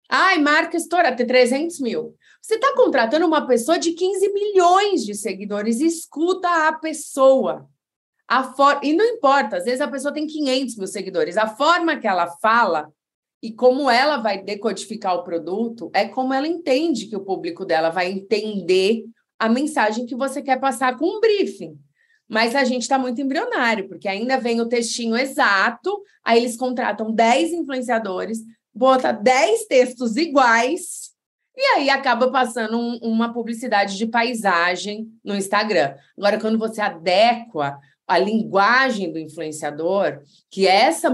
Ai, 0.09 0.39
marca 0.39 0.77
estoura, 0.77 1.17
tem 1.17 1.27
300 1.27 1.81
mil. 1.81 2.15
Você 2.43 2.57
está 2.57 2.75
contratando 2.75 3.27
uma 3.27 3.47
pessoa 3.47 3.79
de 3.79 3.93
15 3.93 4.31
milhões 4.33 5.05
de 5.07 5.15
seguidores, 5.15 5.81
escuta 5.81 6.69
a 6.69 6.73
pessoa. 6.75 7.67
A 8.29 8.45
for... 8.45 8.79
E 8.83 8.93
não 8.93 9.05
importa, 9.07 9.57
às 9.57 9.65
vezes 9.65 9.81
a 9.81 9.89
pessoa 9.89 10.13
tem 10.13 10.27
500 10.27 10.77
mil 10.77 10.87
seguidores. 10.87 11.39
A 11.39 11.47
forma 11.47 11.97
que 11.97 12.07
ela 12.07 12.27
fala 12.43 12.93
e 13.43 13.53
como 13.53 13.91
ela 13.91 14.19
vai 14.19 14.41
decodificar 14.41 15.17
o 15.17 15.25
produto 15.25 15.91
é 15.93 16.07
como 16.07 16.33
ela 16.33 16.47
entende 16.47 17.07
que 17.07 17.17
o 17.17 17.25
público 17.25 17.65
dela 17.65 17.91
vai 17.91 18.11
entender 18.11 19.03
a 19.39 19.49
mensagem 19.49 20.07
que 20.07 20.15
você 20.15 20.41
quer 20.41 20.61
passar 20.61 20.97
com 20.97 21.17
um 21.17 21.21
briefing. 21.21 21.77
Mas 22.29 22.55
a 22.55 22.63
gente 22.63 22.83
está 22.83 22.97
muito 22.99 23.21
embrionário, 23.21 23.89
porque 23.89 24.07
ainda 24.07 24.39
vem 24.39 24.61
o 24.61 24.69
textinho 24.69 25.17
exato, 25.17 26.01
aí 26.25 26.39
eles 26.39 26.57
contratam 26.57 27.13
10 27.13 27.53
influenciadores, 27.53 28.39
bota 28.73 29.11
10 29.11 29.67
textos 29.67 30.17
iguais, 30.17 31.11
e 31.57 31.61
aí 31.75 31.91
acaba 31.91 32.31
passando 32.31 32.79
um, 32.79 32.99
uma 33.03 33.33
publicidade 33.33 33.99
de 33.99 34.07
paisagem 34.07 35.09
no 35.23 35.37
Instagram. 35.37 35.95
Agora, 36.17 36.41
quando 36.41 36.59
você 36.59 36.81
adequa 36.81 37.79
a 38.07 38.19
linguagem 38.19 39.13
do 39.13 39.19
influenciador, 39.19 40.23
que 40.51 40.67
é 40.67 40.85
essa, 40.85 41.11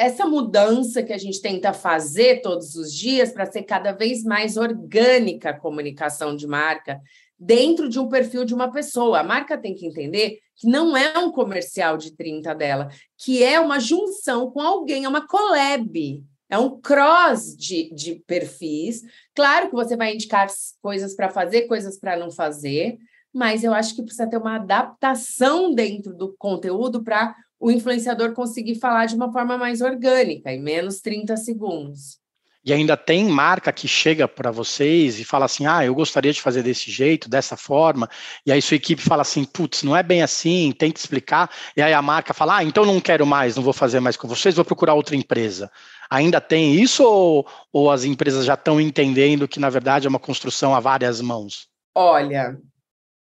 essa 0.00 0.24
mudança 0.24 1.02
que 1.02 1.12
a 1.12 1.18
gente 1.18 1.42
tenta 1.42 1.74
fazer 1.74 2.40
todos 2.40 2.74
os 2.74 2.90
dias 2.90 3.30
para 3.30 3.44
ser 3.44 3.64
cada 3.64 3.92
vez 3.92 4.24
mais 4.24 4.56
orgânica 4.56 5.50
a 5.50 5.58
comunicação 5.58 6.34
de 6.34 6.46
marca 6.46 6.98
dentro 7.38 7.86
de 7.86 8.00
um 8.00 8.08
perfil 8.08 8.46
de 8.46 8.54
uma 8.54 8.72
pessoa. 8.72 9.20
A 9.20 9.22
marca 9.22 9.58
tem 9.58 9.74
que 9.74 9.86
entender 9.86 10.38
que 10.56 10.66
não 10.66 10.96
é 10.96 11.18
um 11.18 11.30
comercial 11.30 11.98
de 11.98 12.16
30 12.16 12.54
dela, 12.54 12.88
que 13.18 13.44
é 13.44 13.60
uma 13.60 13.78
junção 13.78 14.50
com 14.50 14.62
alguém, 14.62 15.04
é 15.04 15.08
uma 15.08 15.26
collab. 15.26 16.24
É 16.48 16.56
um 16.56 16.80
cross 16.80 17.54
de, 17.54 17.94
de 17.94 18.22
perfis. 18.26 19.02
Claro 19.34 19.68
que 19.68 19.74
você 19.74 19.98
vai 19.98 20.14
indicar 20.14 20.48
coisas 20.80 21.14
para 21.14 21.28
fazer, 21.28 21.68
coisas 21.68 21.98
para 21.98 22.16
não 22.16 22.30
fazer, 22.30 22.96
mas 23.34 23.62
eu 23.62 23.74
acho 23.74 23.94
que 23.94 24.02
precisa 24.02 24.26
ter 24.26 24.38
uma 24.38 24.56
adaptação 24.56 25.74
dentro 25.74 26.16
do 26.16 26.34
conteúdo 26.38 27.04
para 27.04 27.36
o 27.60 27.70
influenciador 27.70 28.32
conseguir 28.32 28.76
falar 28.76 29.04
de 29.04 29.14
uma 29.14 29.30
forma 29.30 29.58
mais 29.58 29.82
orgânica, 29.82 30.50
em 30.50 30.60
menos 30.60 31.00
30 31.00 31.36
segundos. 31.36 32.18
E 32.62 32.74
ainda 32.74 32.94
tem 32.94 33.24
marca 33.24 33.72
que 33.72 33.88
chega 33.88 34.28
para 34.28 34.50
vocês 34.50 35.18
e 35.18 35.24
fala 35.24 35.46
assim: 35.46 35.66
ah, 35.66 35.84
eu 35.84 35.94
gostaria 35.94 36.32
de 36.32 36.42
fazer 36.42 36.62
desse 36.62 36.90
jeito, 36.90 37.28
dessa 37.28 37.56
forma. 37.56 38.08
E 38.44 38.52
aí 38.52 38.60
sua 38.60 38.76
equipe 38.76 39.00
fala 39.00 39.22
assim: 39.22 39.44
putz, 39.44 39.82
não 39.82 39.96
é 39.96 40.02
bem 40.02 40.22
assim, 40.22 40.72
tem 40.72 40.92
que 40.92 40.98
explicar. 40.98 41.50
E 41.74 41.80
aí 41.80 41.94
a 41.94 42.02
marca 42.02 42.34
fala: 42.34 42.58
ah, 42.58 42.64
então 42.64 42.84
não 42.84 43.00
quero 43.00 43.24
mais, 43.24 43.56
não 43.56 43.62
vou 43.62 43.72
fazer 43.72 44.00
mais 44.00 44.16
com 44.16 44.28
vocês, 44.28 44.56
vou 44.56 44.64
procurar 44.64 44.92
outra 44.92 45.16
empresa. 45.16 45.70
Ainda 46.10 46.38
tem 46.38 46.74
isso 46.74 47.02
ou, 47.02 47.46
ou 47.72 47.90
as 47.90 48.04
empresas 48.04 48.44
já 48.44 48.54
estão 48.54 48.80
entendendo 48.80 49.48
que, 49.48 49.60
na 49.60 49.70
verdade, 49.70 50.06
é 50.06 50.10
uma 50.10 50.18
construção 50.18 50.74
a 50.74 50.80
várias 50.80 51.20
mãos? 51.20 51.68
Olha, 51.94 52.58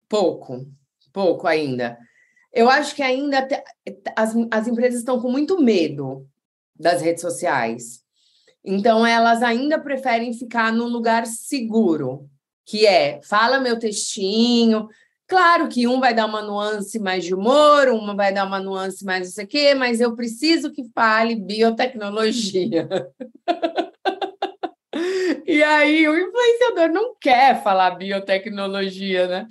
pouco, 0.08 0.66
pouco 1.12 1.46
ainda. 1.46 1.96
Eu 2.52 2.68
acho 2.68 2.94
que 2.94 3.02
ainda 3.02 3.46
te, 3.46 3.62
as, 4.16 4.34
as 4.50 4.66
empresas 4.66 5.00
estão 5.00 5.20
com 5.20 5.30
muito 5.30 5.60
medo 5.60 6.26
das 6.76 7.00
redes 7.00 7.20
sociais. 7.20 8.00
Então, 8.64 9.06
elas 9.06 9.42
ainda 9.42 9.78
preferem 9.78 10.32
ficar 10.32 10.72
no 10.72 10.86
lugar 10.86 11.26
seguro, 11.26 12.28
que 12.66 12.86
é 12.86 13.20
fala 13.22 13.60
meu 13.60 13.78
textinho. 13.78 14.88
Claro 15.26 15.68
que 15.68 15.86
um 15.86 16.00
vai 16.00 16.12
dar 16.12 16.26
uma 16.26 16.42
nuance 16.42 16.98
mais 16.98 17.24
de 17.24 17.34
humor, 17.34 17.88
uma 17.88 18.14
vai 18.16 18.34
dar 18.34 18.46
uma 18.46 18.58
nuance 18.58 19.04
mais 19.04 19.28
não 19.28 19.32
sei 19.32 19.44
o 19.44 19.48
quê, 19.48 19.74
mas 19.74 20.00
eu 20.00 20.16
preciso 20.16 20.72
que 20.72 20.84
fale 20.92 21.36
biotecnologia. 21.36 22.88
E 25.46 25.62
aí 25.62 26.08
o 26.08 26.16
influenciador 26.16 26.88
não 26.90 27.14
quer 27.20 27.62
falar 27.62 27.92
biotecnologia, 27.92 29.26
né? 29.26 29.48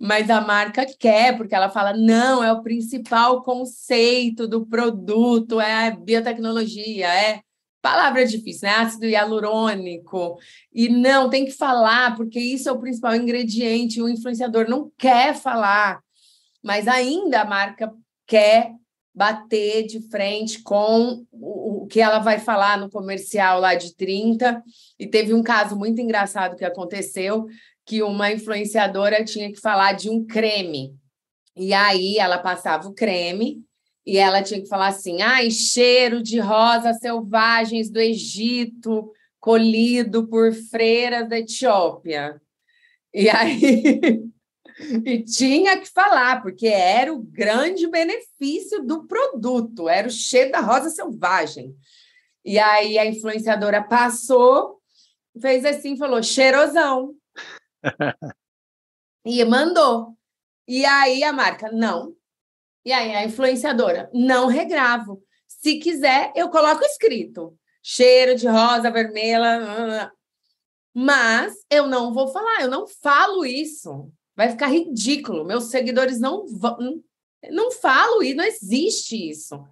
Mas 0.00 0.30
a 0.30 0.40
marca 0.40 0.86
quer, 0.86 1.36
porque 1.36 1.54
ela 1.54 1.68
fala: 1.68 1.92
não, 1.92 2.42
é 2.42 2.52
o 2.52 2.62
principal 2.62 3.42
conceito 3.42 4.46
do 4.46 4.66
produto, 4.66 5.60
é 5.60 5.88
a 5.88 5.90
biotecnologia, 5.90 7.06
é 7.06 7.40
palavra 7.82 8.26
difícil, 8.26 8.68
né? 8.68 8.74
Ácido 8.76 9.06
hialurônico. 9.06 10.38
E 10.72 10.88
não, 10.88 11.30
tem 11.30 11.44
que 11.44 11.52
falar, 11.52 12.16
porque 12.16 12.38
isso 12.38 12.68
é 12.68 12.72
o 12.72 12.80
principal 12.80 13.14
ingrediente. 13.14 14.02
O 14.02 14.08
influenciador 14.08 14.68
não 14.68 14.90
quer 14.98 15.34
falar, 15.34 16.00
mas 16.62 16.86
ainda 16.86 17.40
a 17.42 17.44
marca 17.44 17.92
quer 18.26 18.72
bater 19.14 19.86
de 19.86 20.00
frente 20.08 20.62
com 20.62 21.26
que 21.90 22.00
ela 22.00 22.20
vai 22.20 22.38
falar 22.38 22.78
no 22.78 22.88
comercial 22.88 23.60
lá 23.60 23.74
de 23.74 23.94
30. 23.96 24.62
E 24.98 25.06
teve 25.06 25.34
um 25.34 25.42
caso 25.42 25.76
muito 25.76 26.00
engraçado 26.00 26.56
que 26.56 26.64
aconteceu, 26.64 27.46
que 27.84 28.02
uma 28.02 28.30
influenciadora 28.32 29.24
tinha 29.24 29.52
que 29.52 29.60
falar 29.60 29.92
de 29.92 30.08
um 30.08 30.24
creme. 30.24 30.94
E 31.56 31.74
aí 31.74 32.16
ela 32.16 32.38
passava 32.38 32.88
o 32.88 32.94
creme 32.94 33.62
e 34.06 34.16
ela 34.16 34.42
tinha 34.42 34.62
que 34.62 34.68
falar 34.68 34.88
assim: 34.88 35.20
ai, 35.20 35.50
cheiro 35.50 36.22
de 36.22 36.38
rosas 36.38 36.98
selvagens 37.00 37.90
do 37.90 37.98
Egito, 37.98 39.10
colhido 39.40 40.28
por 40.28 40.52
freiras 40.54 41.28
da 41.28 41.38
Etiópia. 41.38 42.40
E 43.12 43.28
aí 43.28 44.22
e 45.04 45.22
tinha 45.24 45.78
que 45.78 45.86
falar, 45.86 46.42
porque 46.42 46.66
era 46.66 47.12
o 47.12 47.22
grande 47.22 47.86
benefício 47.86 48.82
do 48.84 49.06
produto, 49.06 49.88
era 49.88 50.08
o 50.08 50.10
cheiro 50.10 50.52
da 50.52 50.60
rosa 50.60 50.90
selvagem. 50.90 51.74
E 52.44 52.58
aí 52.58 52.98
a 52.98 53.04
influenciadora 53.04 53.82
passou, 53.82 54.80
fez 55.40 55.64
assim, 55.64 55.96
falou: 55.96 56.22
cheirosão. 56.22 57.14
e 59.24 59.44
mandou. 59.44 60.16
E 60.66 60.84
aí 60.86 61.22
a 61.24 61.32
marca, 61.32 61.70
não, 61.72 62.14
e 62.84 62.92
aí 62.92 63.14
a 63.14 63.24
influenciadora, 63.24 64.10
não 64.14 64.46
regravo. 64.46 65.22
Se 65.46 65.78
quiser, 65.78 66.32
eu 66.34 66.48
coloco 66.48 66.82
escrito. 66.84 67.56
Cheiro 67.82 68.34
de 68.34 68.46
rosa, 68.46 68.90
vermelha. 68.90 70.10
Mas 70.94 71.54
eu 71.70 71.86
não 71.86 72.12
vou 72.12 72.28
falar, 72.28 72.62
eu 72.62 72.68
não 72.68 72.86
falo 72.86 73.44
isso. 73.44 74.10
Vai 74.36 74.50
ficar 74.50 74.68
ridículo. 74.68 75.44
Meus 75.44 75.64
seguidores 75.64 76.20
não 76.20 76.46
vão. 76.46 77.02
Não 77.50 77.70
falo 77.70 78.22
e 78.22 78.34
não 78.34 78.44
existe 78.44 79.30
isso. 79.30 79.62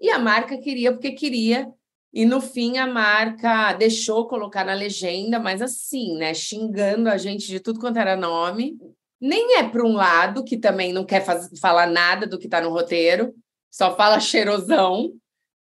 E 0.00 0.10
a 0.10 0.18
marca 0.18 0.58
queria 0.58 0.92
porque 0.92 1.12
queria. 1.12 1.68
E 2.12 2.24
no 2.24 2.40
fim 2.40 2.78
a 2.78 2.86
marca 2.86 3.74
deixou 3.74 4.26
colocar 4.26 4.64
na 4.64 4.72
legenda, 4.72 5.38
mas 5.38 5.60
assim, 5.60 6.16
né? 6.16 6.32
Xingando 6.32 7.08
a 7.08 7.18
gente 7.18 7.46
de 7.46 7.60
tudo 7.60 7.80
quanto 7.80 7.98
era 7.98 8.16
nome 8.16 8.78
nem 9.20 9.56
é 9.56 9.68
para 9.68 9.84
um 9.84 9.92
lado, 9.92 10.44
que 10.44 10.56
também 10.56 10.92
não 10.92 11.04
quer 11.04 11.24
faz, 11.24 11.48
falar 11.60 11.86
nada 11.86 12.26
do 12.26 12.38
que 12.38 12.46
está 12.46 12.60
no 12.60 12.70
roteiro, 12.70 13.34
só 13.70 13.96
fala 13.96 14.20
cheirosão, 14.20 15.12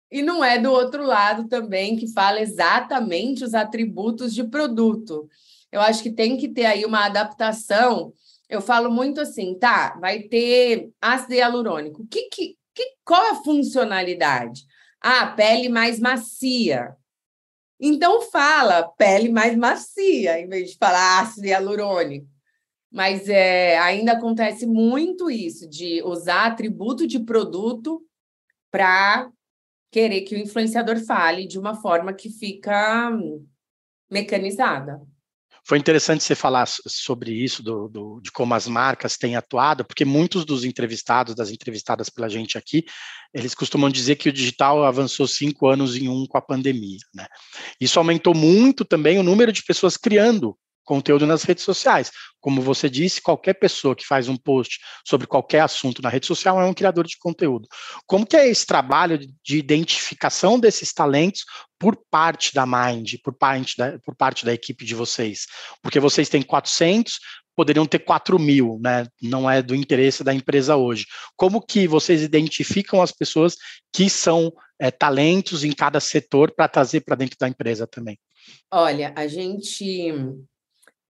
e 0.10 0.22
não 0.22 0.44
é 0.44 0.58
do 0.58 0.72
outro 0.72 1.04
lado 1.04 1.48
também, 1.48 1.98
que 1.98 2.08
fala 2.14 2.40
exatamente 2.40 3.44
os 3.44 3.54
atributos 3.54 4.34
de 4.34 4.44
produto. 4.44 5.28
Eu 5.70 5.82
acho 5.82 6.02
que 6.02 6.12
tem 6.12 6.38
que 6.38 6.48
ter 6.48 6.66
aí 6.66 6.86
uma 6.86 7.06
adaptação. 7.06 8.14
Eu 8.50 8.62
falo 8.62 8.90
muito 8.90 9.20
assim, 9.20 9.58
tá, 9.58 9.98
vai 10.00 10.24
ter 10.24 10.90
ácido 11.02 11.34
hialurônico. 11.34 12.08
Que, 12.08 12.30
que, 12.30 12.56
que, 12.74 12.96
qual 13.04 13.32
a 13.32 13.44
funcionalidade? 13.44 14.62
Ah, 15.02 15.28
pele 15.28 15.70
mais 15.70 16.00
macia. 16.00 16.96
Então 17.80 18.22
fala 18.22 18.88
pele 18.98 19.30
mais 19.30 19.56
macia, 19.56 20.40
em 20.40 20.48
vez 20.48 20.72
de 20.72 20.78
falar 20.78 21.22
ácido 21.22 21.48
hialurônico. 21.48 22.28
Mas 22.92 23.28
é, 23.28 23.78
ainda 23.78 24.14
acontece 24.14 24.66
muito 24.66 25.30
isso, 25.30 25.70
de 25.70 26.02
usar 26.04 26.48
atributo 26.48 27.06
de 27.06 27.20
produto 27.20 28.02
para 28.72 29.30
querer 29.92 30.22
que 30.22 30.36
o 30.36 30.40
influenciador 30.40 30.98
fale 31.06 31.46
de 31.46 31.60
uma 31.60 31.76
forma 31.76 32.14
que 32.14 32.30
fica 32.30 33.12
mecanizada. 34.10 35.02
Foi 35.68 35.78
interessante 35.78 36.24
você 36.24 36.34
falar 36.34 36.66
sobre 36.66 37.32
isso, 37.32 37.62
do, 37.62 37.90
do, 37.90 38.22
de 38.22 38.32
como 38.32 38.54
as 38.54 38.70
marcas 38.70 39.18
têm 39.18 39.36
atuado, 39.36 39.84
porque 39.84 40.06
muitos 40.06 40.46
dos 40.46 40.64
entrevistados, 40.64 41.36
das 41.36 41.52
entrevistadas 41.52 42.10
pela 42.10 42.30
gente 42.30 42.58
aqui, 42.58 42.86
eles 43.34 43.54
costumam 43.54 43.90
dizer 43.90 44.16
que 44.16 44.30
o 44.30 44.34
digital 44.34 44.86
avançou 44.86 45.28
cinco 45.28 45.68
anos 45.68 45.98
em 45.98 46.08
um 46.08 46.26
com 46.26 46.38
a 46.38 46.42
pandemia. 46.42 47.00
Né? 47.14 47.28
Isso 47.82 48.00
aumentou 48.00 48.34
muito 48.34 48.86
também 48.86 49.20
o 49.20 49.24
número 49.24 49.52
de 49.52 49.62
pessoas 49.62 49.98
criando 49.98 50.58
conteúdo 50.88 51.28
nas 51.28 51.44
redes 51.44 51.66
sociais. 51.66 52.12
Como 52.40 52.62
você 52.62 52.90
disse, 52.90 53.22
qualquer 53.22 53.54
pessoa 53.56 53.96
que 53.96 54.08
faz 54.08 54.30
um 54.30 54.38
post 54.38 54.80
sobre 55.06 55.28
qualquer 55.28 55.60
assunto 55.60 56.02
na 56.02 56.10
rede 56.10 56.26
social 56.26 56.60
é 56.60 56.66
um 56.66 56.74
criador 56.74 57.06
de 57.06 57.18
conteúdo. 57.20 57.68
Como 58.08 58.26
que 58.26 58.38
é 58.38 58.48
esse 58.48 58.66
trabalho 58.66 59.20
de 59.44 59.58
identificação 59.58 60.58
desses 60.58 60.94
talentos 60.94 61.44
por 61.78 61.98
parte 62.10 62.54
da 62.54 62.66
Mind, 62.66 63.16
por 63.22 63.34
parte 63.38 63.76
da, 63.78 64.00
por 64.00 64.16
parte 64.16 64.46
da 64.46 64.54
equipe 64.54 64.86
de 64.86 64.96
vocês? 64.96 65.46
Porque 65.84 66.00
vocês 66.00 66.30
têm 66.30 66.42
400, 66.42 67.20
poderiam 67.54 67.86
ter 67.86 68.00
4 68.00 68.40
mil, 68.40 68.80
né? 68.82 69.06
Não 69.22 69.50
é 69.50 69.62
do 69.62 69.76
interesse 69.76 70.24
da 70.24 70.34
empresa 70.34 70.78
hoje. 70.78 71.06
Como 71.36 71.62
que 71.62 71.86
vocês 71.86 72.22
identificam 72.22 73.02
as 73.02 73.12
pessoas 73.12 73.58
que 73.92 74.10
são 74.10 74.54
é, 74.80 74.90
talentos 74.90 75.66
em 75.66 75.74
cada 75.74 76.00
setor 76.00 76.54
para 76.56 76.70
trazer 76.70 77.02
para 77.02 77.16
dentro 77.16 77.36
da 77.38 77.50
empresa 77.50 77.86
também? 77.86 78.18
Olha, 78.72 79.14
a 79.18 79.28
gente 79.28 80.14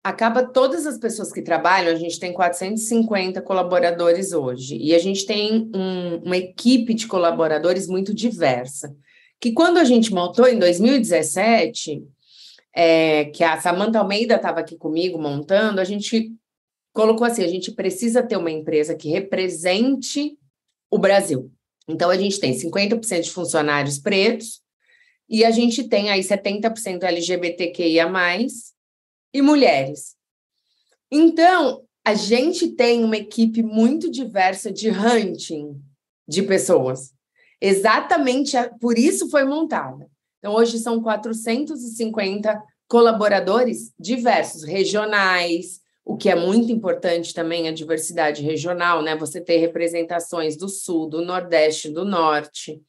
acaba 0.04 0.44
todas 0.44 0.86
as 0.86 0.98
pessoas 0.98 1.32
que 1.32 1.40
trabalham, 1.40 1.90
a 1.90 1.96
gente 1.96 2.20
tem 2.20 2.30
450 2.30 3.40
colaboradores 3.40 4.34
hoje, 4.34 4.76
e 4.76 4.94
a 4.94 4.98
gente 4.98 5.24
tem 5.24 5.70
um, 5.74 6.16
uma 6.18 6.36
equipe 6.36 6.92
de 6.92 7.06
colaboradores 7.06 7.88
muito 7.88 8.12
diversa. 8.12 8.94
Que 9.40 9.52
quando 9.52 9.78
a 9.78 9.84
gente 9.84 10.12
montou 10.12 10.46
em 10.46 10.58
2017, 10.58 12.04
é, 12.74 13.24
que 13.26 13.42
a 13.42 13.58
Samanta 13.58 13.98
Almeida 13.98 14.34
estava 14.34 14.60
aqui 14.60 14.76
comigo 14.76 15.18
montando, 15.18 15.80
a 15.80 15.84
gente 15.84 16.32
colocou 16.92 17.26
assim: 17.26 17.42
a 17.42 17.48
gente 17.48 17.72
precisa 17.72 18.22
ter 18.22 18.36
uma 18.36 18.50
empresa 18.50 18.94
que 18.94 19.08
represente 19.08 20.36
o 20.90 20.98
Brasil. 20.98 21.50
Então, 21.88 22.10
a 22.10 22.16
gente 22.16 22.38
tem 22.38 22.52
50% 22.52 23.22
de 23.22 23.30
funcionários 23.30 23.98
pretos 23.98 24.60
e 25.28 25.44
a 25.44 25.50
gente 25.50 25.84
tem 25.84 26.10
aí 26.10 26.20
70% 26.20 27.02
LGBTQIA, 27.02 28.06
e 29.34 29.42
mulheres. 29.42 30.14
Então, 31.10 31.82
a 32.04 32.14
gente 32.14 32.68
tem 32.68 33.02
uma 33.02 33.16
equipe 33.16 33.62
muito 33.62 34.10
diversa 34.10 34.70
de 34.70 34.88
hunting 34.90 35.82
de 36.26 36.42
pessoas. 36.42 37.12
Exatamente 37.60 38.56
por 38.80 38.96
isso 38.96 39.28
foi 39.28 39.44
montada. 39.44 40.08
Então, 40.38 40.54
hoje 40.54 40.78
são 40.78 41.02
450 41.02 42.62
colaboradores 42.86 43.92
diversos, 43.98 44.62
regionais, 44.62 45.80
o 46.04 46.16
que 46.16 46.28
é 46.28 46.34
muito 46.34 46.70
importante 46.70 47.32
também 47.32 47.66
a 47.66 47.72
diversidade 47.72 48.42
regional, 48.42 49.02
né? 49.02 49.16
Você 49.16 49.40
ter 49.40 49.56
representações 49.56 50.56
do 50.56 50.68
sul, 50.68 51.08
do 51.08 51.24
nordeste, 51.24 51.88
do 51.88 52.04
norte. 52.04 52.82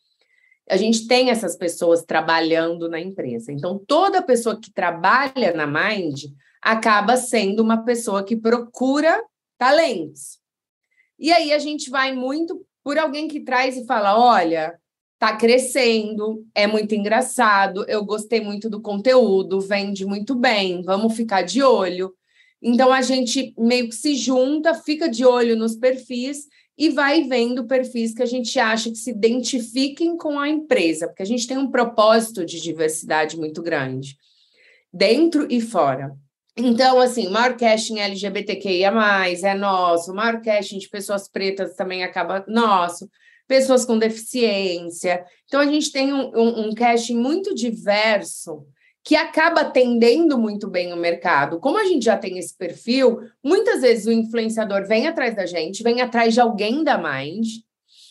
A 0.70 0.78
gente 0.78 1.08
tem 1.08 1.30
essas 1.30 1.56
pessoas 1.56 2.04
trabalhando 2.04 2.90
na 2.90 3.00
empresa. 3.00 3.52
Então, 3.52 3.78
toda 3.78 4.22
pessoa 4.22 4.60
que 4.60 4.72
trabalha 4.72 5.54
na 5.54 5.68
Mind 5.68 6.24
acaba 6.62 7.16
sendo 7.18 7.62
uma 7.62 7.84
pessoa 7.84 8.24
que 8.24 8.36
procura 8.36 9.24
talentos. 9.58 10.40
E 11.20 11.32
aí 11.32 11.54
a 11.54 11.60
gente 11.60 11.90
vai 11.90 12.14
muito 12.14 12.66
por 12.84 12.98
alguém 12.98 13.28
que 13.28 13.42
traz 13.42 13.78
e 13.78 13.86
fala: 13.86 14.20
olha, 14.20 14.78
tá 15.18 15.36
crescendo, 15.36 16.46
é 16.54 16.68
muito 16.68 16.94
engraçado, 16.94 17.86
eu 17.88 18.04
gostei 18.04 18.42
muito 18.42 18.70
do 18.70 18.82
conteúdo, 18.82 19.62
vende 19.62 20.06
muito 20.06 20.36
bem, 20.36 20.82
vamos 20.82 21.16
ficar 21.16 21.42
de 21.44 21.64
olho. 21.64 22.14
Então 22.62 22.92
a 22.92 23.02
gente 23.02 23.54
meio 23.58 23.88
que 23.90 23.96
se 23.96 24.16
junta, 24.16 24.74
fica 24.74 25.08
de 25.08 25.26
olho 25.26 25.56
nos 25.56 25.76
perfis 25.76 26.48
e 26.78 26.90
vai 26.90 27.24
vendo 27.24 27.66
perfis 27.66 28.14
que 28.14 28.22
a 28.22 28.26
gente 28.26 28.60
acha 28.60 28.90
que 28.90 28.98
se 28.98 29.12
identifiquem 29.12 30.18
com 30.18 30.38
a 30.38 30.50
empresa, 30.50 31.08
porque 31.08 31.24
a 31.24 31.26
gente 31.26 31.48
tem 31.48 31.58
um 31.58 31.72
propósito 31.72 32.46
de 32.46 32.62
diversidade 32.62 33.38
muito 33.38 33.62
grande, 33.62 34.18
dentro 34.94 35.48
e 35.50 35.62
fora. 35.62 36.16
Então, 36.58 37.00
assim, 37.00 37.28
o 37.28 37.32
maior 37.32 37.58
casting 37.58 38.00
LGBTQIA, 38.00 38.92
é 39.44 39.56
nosso, 39.56 40.12
o 40.12 40.16
maior 40.16 40.42
casting 40.42 40.78
de 40.78 40.90
pessoas 40.90 41.28
pretas 41.28 41.76
também 41.76 42.04
acaba 42.04 42.46
nosso, 42.48 43.10
pessoas 43.48 43.86
com 43.86 43.98
deficiência. 43.98 45.26
Então, 45.46 45.60
a 45.60 45.66
gente 45.66 45.92
tem 45.92 46.14
um, 46.14 46.32
um, 46.34 46.68
um 46.68 46.74
casting 46.74 47.18
muito 47.18 47.54
diverso 47.54 48.66
que 49.06 49.16
acaba 49.16 49.62
atendendo 49.62 50.36
muito 50.36 50.68
bem 50.68 50.92
o 50.92 50.98
mercado. 50.98 51.60
Como 51.60 51.78
a 51.78 51.86
gente 51.86 52.06
já 52.06 52.18
tem 52.18 52.40
esse 52.40 52.58
perfil, 52.58 53.20
muitas 53.44 53.82
vezes 53.82 54.08
o 54.08 54.12
influenciador 54.12 54.88
vem 54.88 55.06
atrás 55.06 55.36
da 55.36 55.46
gente, 55.46 55.84
vem 55.84 56.02
atrás 56.02 56.34
de 56.34 56.42
alguém 56.42 56.84
da 56.84 56.98
Mind, 56.98 57.46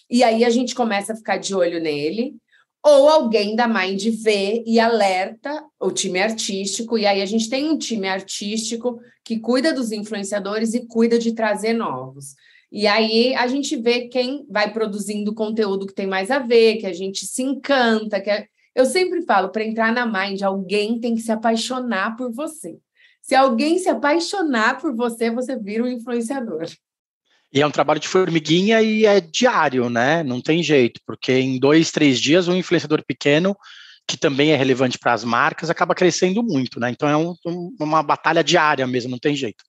e 0.08 0.22
aí 0.22 0.44
a 0.44 0.50
gente 0.50 0.72
começa 0.72 1.12
a 1.12 1.16
ficar 1.16 1.38
de 1.38 1.52
olho 1.52 1.80
nele, 1.80 2.36
ou 2.80 3.08
alguém 3.08 3.56
da 3.56 3.66
Mind 3.66 4.04
vê 4.22 4.62
e 4.64 4.78
alerta 4.78 5.64
o 5.80 5.90
time 5.90 6.20
artístico, 6.20 6.96
e 6.96 7.06
aí 7.06 7.20
a 7.20 7.26
gente 7.26 7.50
tem 7.50 7.68
um 7.68 7.76
time 7.76 8.06
artístico 8.06 9.00
que 9.24 9.40
cuida 9.40 9.72
dos 9.72 9.90
influenciadores 9.90 10.74
e 10.74 10.86
cuida 10.86 11.18
de 11.18 11.34
trazer 11.34 11.72
novos. 11.72 12.36
E 12.70 12.86
aí 12.86 13.34
a 13.34 13.48
gente 13.48 13.76
vê 13.76 14.06
quem 14.06 14.46
vai 14.48 14.72
produzindo 14.72 15.34
conteúdo 15.34 15.88
que 15.88 15.94
tem 15.94 16.06
mais 16.06 16.30
a 16.30 16.38
ver, 16.38 16.76
que 16.76 16.86
a 16.86 16.92
gente 16.92 17.26
se 17.26 17.42
encanta, 17.42 18.20
que 18.20 18.30
é 18.30 18.46
eu 18.74 18.84
sempre 18.86 19.22
falo, 19.22 19.50
para 19.50 19.64
entrar 19.64 19.92
na 19.92 20.04
Mind, 20.06 20.42
alguém 20.42 20.98
tem 20.98 21.14
que 21.14 21.20
se 21.20 21.30
apaixonar 21.30 22.16
por 22.16 22.32
você. 22.32 22.76
Se 23.22 23.34
alguém 23.34 23.78
se 23.78 23.88
apaixonar 23.88 24.80
por 24.80 24.94
você, 24.94 25.30
você 25.30 25.56
vira 25.56 25.84
um 25.84 25.88
influenciador. 25.88 26.66
E 27.52 27.62
é 27.62 27.66
um 27.66 27.70
trabalho 27.70 28.00
de 28.00 28.08
formiguinha 28.08 28.82
e 28.82 29.06
é 29.06 29.20
diário, 29.20 29.88
né? 29.88 30.24
Não 30.24 30.40
tem 30.40 30.62
jeito, 30.62 31.00
porque 31.06 31.32
em 31.32 31.58
dois, 31.58 31.92
três 31.92 32.20
dias, 32.20 32.48
um 32.48 32.56
influenciador 32.56 33.02
pequeno, 33.06 33.56
que 34.06 34.16
também 34.16 34.50
é 34.50 34.56
relevante 34.56 34.98
para 34.98 35.12
as 35.12 35.24
marcas, 35.24 35.70
acaba 35.70 35.94
crescendo 35.94 36.42
muito, 36.42 36.80
né? 36.80 36.90
Então 36.90 37.08
é 37.08 37.16
um, 37.16 37.34
um, 37.46 37.74
uma 37.80 38.02
batalha 38.02 38.42
diária 38.42 38.86
mesmo, 38.86 39.12
não 39.12 39.18
tem 39.18 39.36
jeito. 39.36 39.64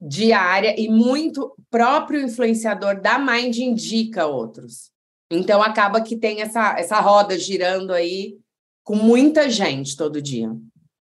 Diária 0.00 0.74
e 0.76 0.88
muito 0.88 1.54
próprio 1.70 2.20
influenciador 2.20 3.00
da 3.00 3.18
Mind 3.18 3.56
indica 3.58 4.26
outros. 4.26 4.90
Então 5.30 5.62
acaba 5.62 6.00
que 6.00 6.16
tem 6.16 6.42
essa, 6.42 6.78
essa 6.78 7.00
roda 7.00 7.38
girando 7.38 7.92
aí 7.92 8.36
com 8.82 8.96
muita 8.96 9.48
gente 9.48 9.96
todo 9.96 10.20
dia. 10.20 10.50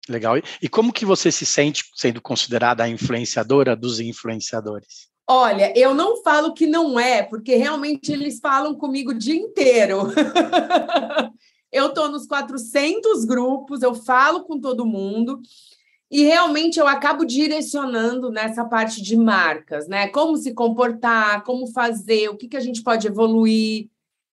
Legal. 0.08 0.36
E 0.60 0.68
como 0.68 0.92
que 0.92 1.06
você 1.06 1.30
se 1.30 1.46
sente 1.46 1.84
sendo 1.94 2.20
considerada 2.20 2.84
a 2.84 2.88
influenciadora 2.88 3.74
dos 3.76 4.00
influenciadores? 4.00 5.08
Olha, 5.26 5.72
eu 5.78 5.94
não 5.94 6.22
falo 6.22 6.52
que 6.52 6.66
não 6.66 6.98
é, 6.98 7.22
porque 7.22 7.54
realmente 7.54 8.12
eles 8.12 8.40
falam 8.40 8.74
comigo 8.74 9.12
o 9.12 9.18
dia 9.18 9.36
inteiro. 9.36 10.08
eu 11.70 11.86
estou 11.86 12.10
nos 12.10 12.26
400 12.26 13.24
grupos, 13.24 13.82
eu 13.82 13.94
falo 13.94 14.44
com 14.44 14.60
todo 14.60 14.84
mundo 14.84 15.40
e 16.10 16.24
realmente 16.24 16.78
eu 16.78 16.86
acabo 16.86 17.24
direcionando 17.24 18.30
nessa 18.30 18.64
parte 18.66 19.00
de 19.00 19.16
marcas, 19.16 19.88
né? 19.88 20.08
Como 20.08 20.36
se 20.36 20.52
comportar, 20.52 21.42
como 21.44 21.66
fazer, 21.68 22.28
o 22.28 22.36
que, 22.36 22.48
que 22.48 22.56
a 22.56 22.60
gente 22.60 22.82
pode 22.82 23.06
evoluir. 23.06 23.88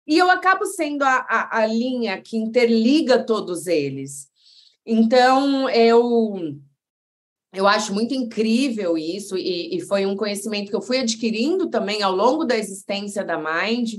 E 0.07 0.17
eu 0.17 0.31
acabo 0.31 0.65
sendo 0.65 1.03
a, 1.03 1.25
a, 1.29 1.59
a 1.59 1.65
linha 1.65 2.21
que 2.21 2.37
interliga 2.37 3.23
todos 3.23 3.67
eles. 3.67 4.29
Então, 4.85 5.69
eu 5.69 6.57
eu 7.53 7.67
acho 7.67 7.93
muito 7.93 8.13
incrível 8.13 8.97
isso, 8.97 9.37
e, 9.37 9.75
e, 9.75 9.81
foi 9.81 10.05
um 10.05 10.15
conhecimento 10.15 10.69
que 10.69 10.75
eu 10.75 10.81
fui 10.81 10.99
adquirindo 10.99 11.69
também 11.69 12.03
ao 12.03 12.15
longo 12.15 12.45
da 12.45 12.57
existência 12.57 13.23
da 13.23 13.37
Mind. 13.37 13.95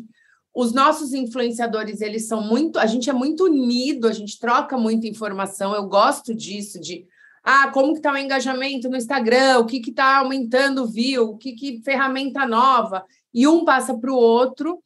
Os 0.55 0.73
nossos 0.73 1.13
influenciadores, 1.13 2.01
eles 2.01 2.29
são 2.29 2.43
muito. 2.43 2.79
A 2.79 2.87
gente 2.87 3.11
é 3.11 3.13
muito 3.13 3.45
unido, 3.45 4.07
a 4.07 4.13
gente 4.13 4.39
troca 4.39 4.77
muita 4.79 5.09
informação. 5.09 5.75
Eu 5.75 5.89
gosto 5.89 6.35
disso, 6.35 6.81
de 6.81 7.07
ah, 7.43 7.71
como 7.73 7.93
que 7.93 7.99
está 7.99 8.13
o 8.13 8.17
engajamento 8.17 8.89
no 8.89 8.97
Instagram, 8.97 9.59
o 9.59 9.67
que 9.67 9.79
está 9.79 10.19
aumentando 10.19 10.83
o 10.83 10.87
view, 10.87 11.31
o 11.31 11.37
que, 11.39 11.53
que 11.53 11.83
ferramenta 11.83 12.47
nova, 12.47 13.05
e 13.33 13.47
um 13.47 13.65
passa 13.65 13.97
para 13.97 14.13
o 14.13 14.17
outro. 14.17 14.83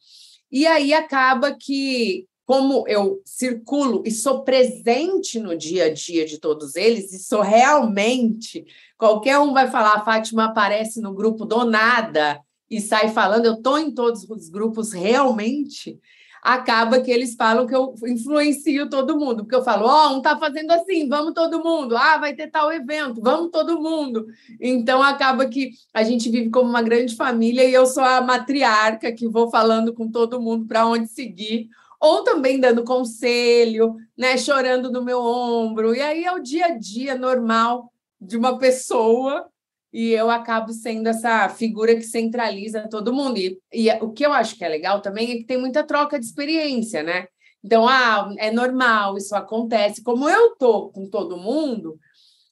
E 0.53 0.67
aí 0.67 0.93
acaba 0.93 1.57
que, 1.59 2.27
como 2.45 2.87
eu 2.87 3.23
circulo 3.25 4.03
e 4.05 4.11
sou 4.11 4.43
presente 4.43 5.39
no 5.39 5.57
dia 5.57 5.85
a 5.85 5.89
dia 5.91 6.27
de 6.27 6.37
todos 6.37 6.75
eles, 6.75 7.11
e 7.11 7.17
sou 7.17 7.41
realmente, 7.41 8.63
qualquer 8.95 9.39
um 9.39 9.51
vai 9.51 9.67
falar, 9.71 9.95
a 9.95 10.05
Fátima 10.05 10.45
aparece 10.45 11.01
no 11.01 11.11
grupo 11.11 11.43
do 11.43 11.65
nada 11.65 12.39
e 12.69 12.79
sai 12.79 13.09
falando, 13.09 13.47
eu 13.47 13.55
estou 13.55 13.79
em 13.79 13.91
todos 13.91 14.29
os 14.29 14.47
grupos 14.47 14.93
realmente 14.93 15.99
acaba 16.43 16.99
que 16.99 17.09
eles 17.09 17.35
falam 17.35 17.65
que 17.65 17.73
eu 17.73 17.95
influencio 18.05 18.89
todo 18.89 19.17
mundo, 19.17 19.43
porque 19.43 19.55
eu 19.55 19.63
falo, 19.63 19.85
ó, 19.85 20.09
oh, 20.09 20.17
um 20.17 20.21
tá 20.21 20.37
fazendo 20.37 20.71
assim, 20.71 21.07
vamos 21.07 21.33
todo 21.33 21.63
mundo, 21.63 21.95
ah, 21.95 22.17
vai 22.17 22.35
ter 22.35 22.51
tal 22.51 22.69
evento, 22.69 23.21
vamos 23.21 23.49
todo 23.49 23.81
mundo. 23.81 24.27
Então 24.59 25.01
acaba 25.01 25.45
que 25.45 25.71
a 25.93 26.03
gente 26.03 26.29
vive 26.29 26.49
como 26.49 26.69
uma 26.69 26.81
grande 26.81 27.15
família 27.15 27.63
e 27.63 27.73
eu 27.73 27.85
sou 27.85 28.03
a 28.03 28.19
matriarca 28.19 29.13
que 29.13 29.25
vou 29.25 29.49
falando 29.49 29.93
com 29.93 30.11
todo 30.11 30.41
mundo 30.41 30.65
para 30.67 30.85
onde 30.85 31.07
seguir, 31.07 31.69
ou 31.97 32.23
também 32.25 32.59
dando 32.59 32.83
conselho, 32.83 33.95
né, 34.17 34.37
chorando 34.37 34.91
no 34.91 35.01
meu 35.01 35.21
ombro. 35.21 35.95
E 35.95 36.01
aí 36.01 36.25
é 36.25 36.33
o 36.33 36.39
dia 36.39 36.65
a 36.65 36.77
dia 36.77 37.15
normal 37.15 37.89
de 38.19 38.35
uma 38.35 38.57
pessoa 38.57 39.45
e 39.93 40.11
eu 40.11 40.31
acabo 40.31 40.73
sendo 40.73 41.07
essa 41.07 41.47
figura 41.49 41.95
que 41.95 42.01
centraliza 42.01 42.89
todo 42.89 43.13
mundo. 43.13 43.37
E, 43.37 43.61
e, 43.71 43.91
o 44.01 44.11
que 44.11 44.25
eu 44.25 44.33
acho 44.33 44.57
que 44.57 44.65
é 44.65 44.67
legal 44.69 45.01
também 45.01 45.31
é 45.31 45.37
que 45.37 45.45
tem 45.45 45.57
muita 45.57 45.83
troca 45.83 46.19
de 46.19 46.25
experiência, 46.25 47.03
né? 47.03 47.27
Então, 47.63 47.87
ah, 47.87 48.33
é 48.39 48.51
normal, 48.51 49.17
isso 49.17 49.35
acontece. 49.35 50.01
Como 50.01 50.27
eu 50.27 50.55
tô 50.55 50.89
com 50.89 51.07
todo 51.07 51.37
mundo, 51.37 51.97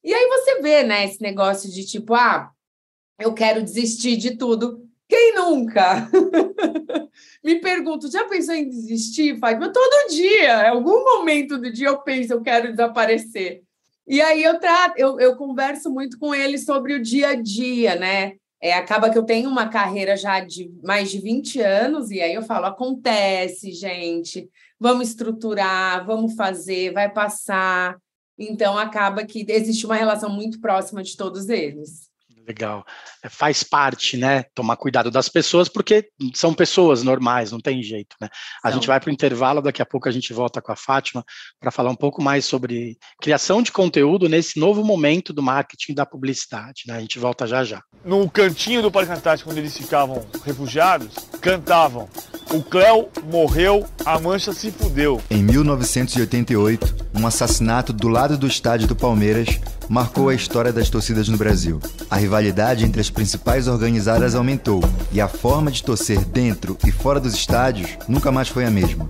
e 0.03 0.13
aí 0.13 0.27
você 0.27 0.61
vê, 0.61 0.83
né, 0.83 1.05
esse 1.05 1.21
negócio 1.21 1.69
de 1.69 1.85
tipo, 1.85 2.13
ah, 2.13 2.51
eu 3.19 3.33
quero 3.33 3.63
desistir 3.63 4.17
de 4.17 4.37
tudo. 4.37 4.87
Quem 5.09 5.35
nunca? 5.35 6.09
Me 7.43 7.59
pergunto, 7.59 8.09
já 8.09 8.23
pensou 8.25 8.55
em 8.55 8.69
desistir, 8.69 9.37
Fátima? 9.39 9.73
Todo 9.73 10.09
dia, 10.09 10.67
em 10.67 10.69
algum 10.69 11.03
momento 11.03 11.57
do 11.57 11.71
dia 11.71 11.87
eu 11.87 11.99
penso, 12.01 12.33
eu 12.33 12.41
quero 12.41 12.71
desaparecer. 12.71 13.63
E 14.11 14.19
aí 14.19 14.43
eu 14.43 14.59
trato, 14.59 14.95
eu, 14.97 15.17
eu 15.21 15.37
converso 15.37 15.89
muito 15.89 16.19
com 16.19 16.35
ele 16.35 16.57
sobre 16.57 16.93
o 16.93 17.01
dia 17.01 17.29
a 17.29 17.33
dia, 17.33 17.95
né? 17.95 18.33
É, 18.61 18.73
acaba 18.73 19.09
que 19.09 19.17
eu 19.17 19.23
tenho 19.23 19.49
uma 19.49 19.69
carreira 19.69 20.17
já 20.17 20.41
de 20.41 20.69
mais 20.83 21.09
de 21.09 21.17
20 21.17 21.61
anos, 21.61 22.11
e 22.11 22.19
aí 22.19 22.33
eu 22.33 22.41
falo: 22.41 22.65
acontece, 22.65 23.71
gente, 23.71 24.49
vamos 24.77 25.07
estruturar, 25.07 26.05
vamos 26.05 26.35
fazer, 26.35 26.91
vai 26.91 27.09
passar. 27.09 27.97
Então 28.37 28.77
acaba 28.77 29.23
que 29.23 29.45
existe 29.47 29.85
uma 29.85 29.95
relação 29.95 30.29
muito 30.29 30.59
próxima 30.59 31.01
de 31.01 31.15
todos 31.15 31.47
eles. 31.47 32.10
Legal. 32.51 32.85
É, 33.23 33.29
faz 33.29 33.63
parte, 33.63 34.17
né? 34.17 34.43
Tomar 34.53 34.75
cuidado 34.75 35.09
das 35.09 35.29
pessoas, 35.29 35.69
porque 35.69 36.09
são 36.35 36.53
pessoas 36.53 37.01
normais, 37.01 37.51
não 37.51 37.59
tem 37.61 37.81
jeito, 37.81 38.15
né? 38.19 38.27
A 38.61 38.67
então. 38.67 38.73
gente 38.73 38.87
vai 38.87 38.99
para 38.99 39.09
o 39.09 39.13
intervalo, 39.13 39.61
daqui 39.61 39.81
a 39.81 39.85
pouco 39.85 40.09
a 40.09 40.11
gente 40.11 40.33
volta 40.33 40.61
com 40.61 40.71
a 40.71 40.75
Fátima 40.75 41.23
para 41.59 41.71
falar 41.71 41.89
um 41.89 41.95
pouco 41.95 42.21
mais 42.21 42.43
sobre 42.43 42.97
criação 43.21 43.61
de 43.61 43.71
conteúdo 43.71 44.27
nesse 44.27 44.59
novo 44.59 44.83
momento 44.83 45.31
do 45.31 45.41
marketing 45.41 45.93
da 45.93 46.05
publicidade, 46.05 46.83
né? 46.87 46.97
A 46.97 46.99
gente 46.99 47.17
volta 47.17 47.47
já 47.47 47.63
já. 47.63 47.81
No 48.03 48.29
cantinho 48.29 48.81
do 48.81 48.91
Parque 48.91 49.13
Antártico, 49.13 49.49
quando 49.49 49.59
eles 49.59 49.77
ficavam 49.77 50.25
refugiados, 50.43 51.15
cantavam 51.39 52.09
o 52.53 52.61
Cléo 52.61 53.07
morreu, 53.31 53.85
a 54.05 54.19
mancha 54.19 54.51
se 54.51 54.71
fudeu. 54.71 55.21
Em 55.29 55.41
1988, 55.41 57.10
um 57.13 57.27
assassinato 57.27 57.91
do 57.91 58.07
lado 58.07 58.37
do 58.37 58.47
estádio 58.47 58.87
do 58.87 58.95
Palmeiras 58.95 59.59
marcou 59.89 60.29
a 60.29 60.35
história 60.35 60.71
das 60.71 60.89
torcidas 60.89 61.27
no 61.27 61.37
Brasil. 61.37 61.79
A 62.09 62.15
rivalidade 62.15 62.85
entre 62.85 63.01
as 63.01 63.09
principais 63.09 63.67
organizadas 63.67 64.35
aumentou 64.35 64.81
e 65.11 65.19
a 65.19 65.27
forma 65.27 65.71
de 65.71 65.83
torcer 65.83 66.23
dentro 66.25 66.77
e 66.85 66.91
fora 66.91 67.19
dos 67.19 67.33
estádios 67.33 67.97
nunca 68.07 68.31
mais 68.31 68.47
foi 68.47 68.65
a 68.65 68.71
mesma. 68.71 69.09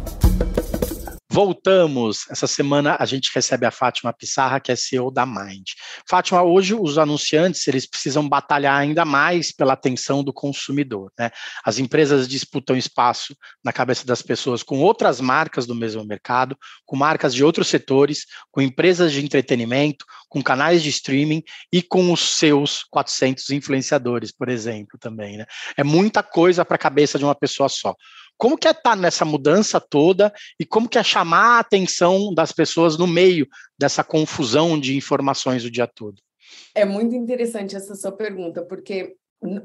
Voltamos. 1.33 2.29
Essa 2.29 2.45
semana 2.45 2.97
a 2.99 3.05
gente 3.05 3.31
recebe 3.33 3.65
a 3.65 3.71
Fátima 3.71 4.11
Pissarra, 4.11 4.59
que 4.59 4.69
é 4.69 4.75
CEO 4.75 5.09
da 5.09 5.25
Mind. 5.25 5.69
Fátima, 6.05 6.43
hoje 6.43 6.73
os 6.73 6.97
anunciantes 6.97 7.65
eles 7.69 7.89
precisam 7.89 8.27
batalhar 8.27 8.77
ainda 8.77 9.05
mais 9.05 9.49
pela 9.49 9.71
atenção 9.71 10.25
do 10.25 10.33
consumidor. 10.33 11.09
Né? 11.17 11.31
As 11.63 11.79
empresas 11.79 12.27
disputam 12.27 12.75
espaço 12.75 13.33
na 13.63 13.71
cabeça 13.71 14.05
das 14.05 14.21
pessoas 14.21 14.61
com 14.61 14.81
outras 14.81 15.21
marcas 15.21 15.65
do 15.65 15.73
mesmo 15.73 16.03
mercado, 16.03 16.57
com 16.85 16.97
marcas 16.97 17.33
de 17.33 17.45
outros 17.45 17.69
setores, 17.69 18.25
com 18.51 18.61
empresas 18.61 19.13
de 19.13 19.23
entretenimento, 19.23 20.05
com 20.27 20.43
canais 20.43 20.83
de 20.83 20.89
streaming 20.89 21.43
e 21.71 21.81
com 21.81 22.11
os 22.11 22.19
seus 22.19 22.83
400 22.91 23.51
influenciadores, 23.51 24.33
por 24.33 24.49
exemplo, 24.49 24.99
também. 24.99 25.37
Né? 25.37 25.45
É 25.77 25.83
muita 25.83 26.21
coisa 26.21 26.65
para 26.65 26.75
a 26.75 26.77
cabeça 26.77 27.17
de 27.17 27.23
uma 27.23 27.35
pessoa 27.35 27.69
só. 27.69 27.95
Como 28.41 28.57
que 28.57 28.67
é 28.67 28.71
estar 28.71 28.81
tá 28.81 28.95
nessa 28.95 29.23
mudança 29.23 29.79
toda 29.79 30.33
e 30.59 30.65
como 30.65 30.89
que 30.89 30.97
é 30.97 31.03
chamar 31.03 31.57
a 31.57 31.59
atenção 31.59 32.33
das 32.33 32.51
pessoas 32.51 32.97
no 32.97 33.05
meio 33.05 33.47
dessa 33.77 34.03
confusão 34.03 34.79
de 34.79 34.97
informações 34.97 35.63
o 35.63 35.69
dia 35.69 35.85
todo? 35.85 36.15
É 36.73 36.83
muito 36.83 37.15
interessante 37.15 37.75
essa 37.75 37.93
sua 37.93 38.11
pergunta, 38.11 38.65
porque 38.65 39.13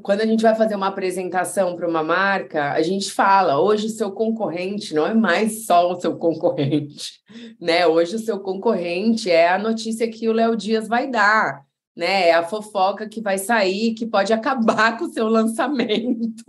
quando 0.03 0.21
a 0.21 0.27
gente 0.27 0.43
vai 0.43 0.53
fazer 0.53 0.75
uma 0.75 0.89
apresentação 0.89 1.75
para 1.75 1.89
uma 1.89 2.03
marca, 2.03 2.71
a 2.71 2.83
gente 2.83 3.11
fala, 3.11 3.59
hoje 3.59 3.87
o 3.87 3.89
seu 3.89 4.11
concorrente 4.11 4.93
não 4.93 5.07
é 5.07 5.13
mais 5.15 5.65
só 5.65 5.91
o 5.91 5.99
seu 5.99 6.15
concorrente, 6.15 7.13
né? 7.59 7.87
Hoje 7.87 8.17
o 8.17 8.19
seu 8.19 8.39
concorrente 8.39 9.31
é 9.31 9.49
a 9.49 9.57
notícia 9.57 10.07
que 10.07 10.29
o 10.29 10.33
Léo 10.33 10.55
Dias 10.55 10.87
vai 10.87 11.09
dar, 11.09 11.63
né? 11.95 12.27
É 12.27 12.33
a 12.35 12.43
fofoca 12.43 13.09
que 13.09 13.21
vai 13.21 13.39
sair, 13.39 13.95
que 13.95 14.05
pode 14.05 14.31
acabar 14.33 14.99
com 14.99 15.05
o 15.05 15.11
seu 15.11 15.27
lançamento. 15.27 16.45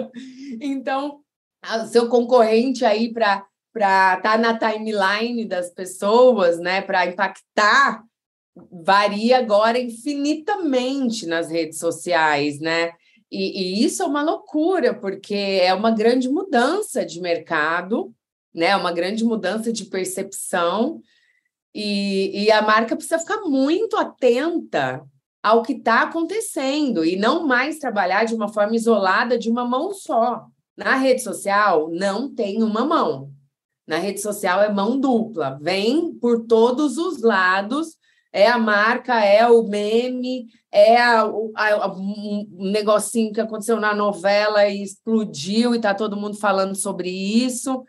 então, 0.62 1.20
seu 1.90 2.08
concorrente 2.08 2.84
aí 2.84 3.12
para 3.12 3.44
estar 3.74 4.22
tá 4.22 4.38
na 4.38 4.58
timeline 4.58 5.44
das 5.44 5.70
pessoas, 5.70 6.58
né, 6.58 6.80
para 6.80 7.06
impactar, 7.06 8.02
varia 8.82 9.38
agora 9.38 9.78
infinitamente 9.78 11.26
nas 11.26 11.50
redes 11.50 11.78
sociais, 11.78 12.58
né? 12.58 12.92
E, 13.30 13.80
e, 13.80 13.84
isso 13.84 14.02
é 14.02 14.06
uma 14.06 14.22
loucura, 14.22 14.94
porque 14.94 15.34
é 15.62 15.72
uma 15.74 15.90
grande 15.90 16.28
mudança 16.28 17.04
de 17.04 17.20
mercado, 17.20 18.12
né? 18.54 18.74
Uma 18.74 18.90
grande 18.90 19.22
mudança 19.22 19.72
de 19.72 19.84
percepção, 19.84 21.00
e, 21.74 22.44
e 22.44 22.50
a 22.50 22.62
marca 22.62 22.96
precisa 22.96 23.18
ficar 23.18 23.42
muito 23.42 23.96
atenta 23.96 25.04
ao 25.42 25.62
que 25.62 25.74
está 25.74 26.02
acontecendo 26.02 27.04
e 27.04 27.16
não 27.16 27.46
mais 27.46 27.78
trabalhar 27.78 28.24
de 28.24 28.34
uma 28.34 28.48
forma 28.48 28.74
isolada 28.74 29.38
de 29.38 29.48
uma 29.48 29.64
mão 29.64 29.92
só. 29.92 30.46
Na 30.78 30.94
rede 30.94 31.20
social, 31.22 31.90
não 31.90 32.32
tem 32.32 32.62
uma 32.62 32.84
mão. 32.84 33.32
Na 33.84 33.98
rede 33.98 34.20
social 34.20 34.62
é 34.62 34.72
mão 34.72 35.00
dupla, 35.00 35.58
vem 35.60 36.14
por 36.14 36.46
todos 36.46 36.96
os 36.98 37.20
lados. 37.20 37.96
É 38.32 38.46
a 38.46 38.56
marca, 38.56 39.18
é 39.18 39.44
o 39.48 39.64
meme, 39.64 40.46
é 40.70 40.96
a, 40.96 41.22
a, 41.22 41.92
um 41.96 42.46
negocinho 42.52 43.32
que 43.32 43.40
aconteceu 43.40 43.80
na 43.80 43.92
novela 43.92 44.68
e 44.68 44.80
explodiu 44.80 45.74
e 45.74 45.78
está 45.78 45.92
todo 45.94 46.16
mundo 46.16 46.38
falando 46.38 46.76
sobre 46.76 47.10
isso. 47.10 47.82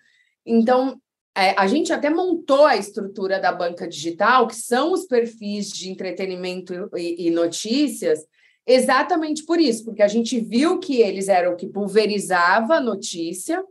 Então, 0.43 0.99
é, 1.37 1.51
a 1.59 1.67
gente 1.67 1.93
até 1.93 2.09
montou 2.09 2.65
a 2.65 2.75
estrutura 2.75 3.39
da 3.39 3.51
banca 3.51 3.87
digital, 3.87 4.47
que 4.47 4.55
são 4.55 4.93
os 4.93 5.05
perfis 5.05 5.69
de 5.69 5.91
entretenimento 5.91 6.89
e, 6.95 7.27
e 7.27 7.29
notícias, 7.29 8.25
Exatamente 8.71 9.43
por 9.45 9.59
isso, 9.59 9.83
porque 9.83 10.03
a 10.03 10.07
gente 10.07 10.39
viu 10.39 10.77
que 10.77 11.01
eles 11.01 11.27
eram 11.27 11.53
o 11.53 11.55
que 11.55 11.65
pulverizava 11.65 12.75
a 12.75 12.79
notícia. 12.79 13.63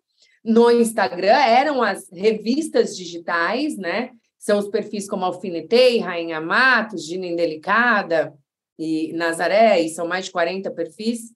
No 0.45 0.73
Instagram 0.73 1.37
eram 1.37 1.81
as 1.81 2.11
revistas 2.11 2.97
digitais, 2.97 3.77
né? 3.77 4.11
São 4.37 4.59
os 4.59 4.67
perfis 4.67 5.09
como 5.09 5.25
Alfinetei, 5.25 6.01
Rainha 6.01 6.41
Matos, 6.41 7.07
Gina 7.07 7.27
Indelicada 7.27 8.35
e 8.77 9.13
Nazaré, 9.13 9.81
e 9.81 9.89
são 9.89 10.09
mais 10.09 10.25
de 10.25 10.33
40 10.33 10.69
perfis. 10.73 11.33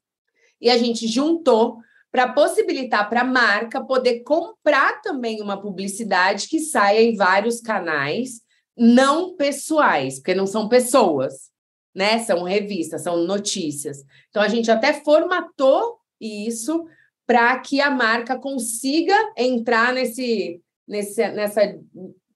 E 0.60 0.68
a 0.68 0.76
gente 0.76 1.06
juntou 1.06 1.76
para 2.10 2.32
possibilitar 2.32 3.08
para 3.08 3.20
a 3.20 3.24
marca 3.24 3.80
poder 3.80 4.24
comprar 4.24 5.00
também 5.02 5.40
uma 5.40 5.60
publicidade 5.60 6.48
que 6.48 6.58
saia 6.58 7.00
em 7.00 7.14
vários 7.14 7.60
canais 7.60 8.40
não 8.76 9.36
pessoais, 9.36 10.16
porque 10.16 10.34
não 10.34 10.48
são 10.48 10.68
pessoas 10.68 11.52
né? 11.94 12.18
São 12.20 12.42
revistas, 12.42 13.02
são 13.02 13.24
notícias. 13.24 14.04
Então 14.30 14.42
a 14.42 14.48
gente 14.48 14.70
até 14.70 14.92
formatou 14.92 15.98
isso 16.20 16.84
para 17.26 17.58
que 17.58 17.80
a 17.80 17.90
marca 17.90 18.38
consiga 18.38 19.14
entrar 19.36 19.92
nesse, 19.92 20.60
nesse, 20.86 21.28
nessa, 21.30 21.78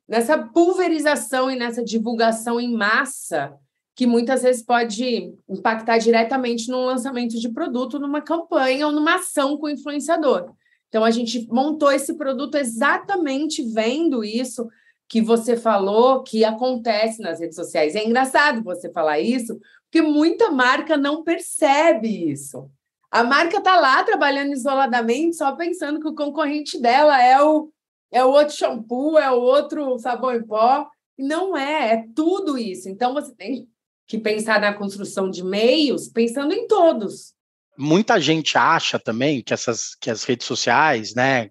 nessa 0.08 0.38
pulverização 0.38 1.50
e 1.50 1.56
nessa 1.56 1.82
divulgação 1.82 2.60
em 2.60 2.72
massa 2.72 3.58
que 3.96 4.06
muitas 4.06 4.42
vezes 4.42 4.62
pode 4.62 5.34
impactar 5.48 5.96
diretamente 5.96 6.68
no 6.68 6.84
lançamento 6.84 7.40
de 7.40 7.48
produto, 7.48 7.98
numa 7.98 8.20
campanha 8.20 8.86
ou 8.86 8.92
numa 8.92 9.14
ação 9.14 9.56
com 9.56 9.66
o 9.66 9.70
influenciador. 9.70 10.52
Então 10.88 11.02
a 11.02 11.10
gente 11.10 11.48
montou 11.50 11.90
esse 11.90 12.14
produto 12.14 12.56
exatamente 12.56 13.62
vendo 13.62 14.22
isso, 14.22 14.68
que 15.08 15.20
você 15.20 15.56
falou 15.56 16.22
que 16.22 16.44
acontece 16.44 17.22
nas 17.22 17.40
redes 17.40 17.56
sociais. 17.56 17.94
É 17.94 18.04
engraçado 18.04 18.62
você 18.62 18.90
falar 18.90 19.20
isso, 19.20 19.58
porque 19.84 20.02
muita 20.02 20.50
marca 20.50 20.96
não 20.96 21.22
percebe 21.22 22.30
isso. 22.30 22.70
A 23.10 23.22
marca 23.22 23.58
está 23.58 23.78
lá 23.78 24.02
trabalhando 24.02 24.52
isoladamente, 24.52 25.36
só 25.36 25.54
pensando 25.54 26.00
que 26.00 26.08
o 26.08 26.14
concorrente 26.14 26.80
dela 26.80 27.22
é 27.22 27.40
o, 27.40 27.70
é 28.10 28.24
o 28.24 28.30
outro 28.30 28.56
shampoo, 28.56 29.18
é 29.18 29.30
o 29.30 29.40
outro 29.40 29.96
sabão 29.98 30.34
em 30.34 30.44
pó. 30.44 30.88
Não 31.16 31.56
é, 31.56 31.94
é 31.94 32.04
tudo 32.14 32.58
isso. 32.58 32.88
Então 32.88 33.14
você 33.14 33.32
tem 33.34 33.68
que 34.06 34.18
pensar 34.18 34.60
na 34.60 34.74
construção 34.74 35.30
de 35.30 35.44
meios 35.44 36.08
pensando 36.08 36.52
em 36.52 36.66
todos 36.66 37.35
muita 37.78 38.20
gente 38.20 38.56
acha 38.56 38.98
também 38.98 39.42
que 39.42 39.52
essas 39.52 39.94
que 40.00 40.10
as 40.10 40.24
redes 40.24 40.46
sociais, 40.46 41.14
né, 41.14 41.48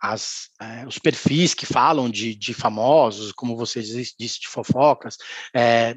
as, 0.00 0.48
é, 0.60 0.86
os 0.86 0.98
perfis 0.98 1.54
que 1.54 1.66
falam 1.66 2.08
de, 2.08 2.34
de 2.34 2.54
famosos, 2.54 3.32
como 3.32 3.56
você 3.56 3.80
disse, 3.80 4.14
de 4.18 4.48
fofocas, 4.48 5.16
é, 5.54 5.96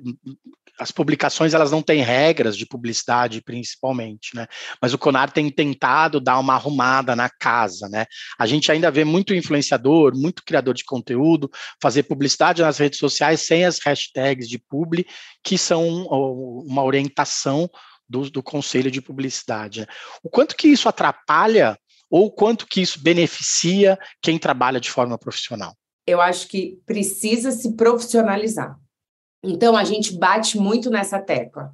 as 0.80 0.92
publicações 0.92 1.54
elas 1.54 1.72
não 1.72 1.82
têm 1.82 2.02
regras 2.02 2.58
de 2.58 2.66
publicidade 2.66 3.42
principalmente, 3.42 4.36
né? 4.36 4.46
Mas 4.82 4.94
o 4.94 4.98
Conar 4.98 5.32
tem 5.32 5.50
tentado 5.50 6.20
dar 6.20 6.38
uma 6.40 6.56
arrumada 6.56 7.16
na 7.16 7.30
casa, 7.30 7.88
né? 7.88 8.06
A 8.38 8.46
gente 8.46 8.72
ainda 8.72 8.92
vê 8.92 9.04
muito 9.04 9.34
influenciador, 9.34 10.14
muito 10.16 10.44
criador 10.44 10.74
de 10.74 10.84
conteúdo 10.84 11.50
fazer 11.82 12.04
publicidade 12.04 12.62
nas 12.62 12.78
redes 12.78 13.00
sociais 13.00 13.42
sem 13.42 13.66
as 13.66 13.80
hashtags 13.80 14.50
de 14.50 14.60
publi, 14.60 15.06
que 15.44 15.58
são 15.58 16.06
uma 16.08 16.84
orientação 16.84 17.70
do, 18.08 18.30
do 18.30 18.44
Conselho 18.44 18.92
de 18.92 19.02
Publicidade. 19.02 19.82
Né? 19.82 19.88
O 20.24 20.30
quanto 20.30 20.56
que 20.56 20.68
isso 20.68 20.88
atrapalha 20.88 21.78
ou 22.10 22.32
quanto 22.32 22.68
que 22.68 22.82
isso 22.82 23.02
beneficia 23.02 23.98
quem 24.22 24.38
trabalha 24.38 24.80
de 24.80 24.92
forma 24.92 25.18
profissional? 25.18 25.74
Eu 26.08 26.22
acho 26.22 26.48
que 26.48 26.80
precisa 26.86 27.52
se 27.52 27.76
profissionalizar. 27.76 28.78
Então 29.44 29.76
a 29.76 29.84
gente 29.84 30.18
bate 30.18 30.58
muito 30.58 30.90
nessa 30.90 31.20
tecla. 31.20 31.72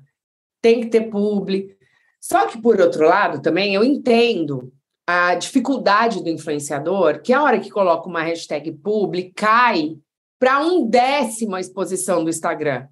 Tem 0.62 0.82
que 0.82 0.88
ter 0.88 1.10
publi. 1.10 1.76
Só 2.20 2.48
que, 2.48 2.62
por 2.62 2.80
outro 2.80 3.08
lado, 3.08 3.42
também 3.42 3.74
eu 3.74 3.84
entendo 3.84 4.72
a 5.08 5.36
dificuldade 5.36 6.24
do 6.24 6.30
influenciador, 6.30 7.22
que 7.22 7.34
a 7.34 7.42
hora 7.42 7.60
que 7.60 7.70
coloca 7.70 8.08
uma 8.08 8.22
hashtag 8.22 8.72
publi, 8.72 9.32
cai 9.36 9.98
para 10.40 10.60
um 10.66 10.88
décimo 10.88 11.56
a 11.56 11.60
exposição 11.60 12.24
do 12.24 12.30
Instagram. 12.30 12.88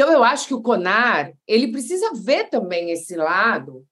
Então, 0.00 0.14
eu 0.14 0.24
acho 0.24 0.48
que 0.48 0.54
o 0.54 0.62
Conar, 0.62 1.30
ele 1.46 1.70
precisa 1.70 2.14
ver 2.14 2.48
também 2.48 2.90
esse 2.90 3.14
lado, 3.14 3.86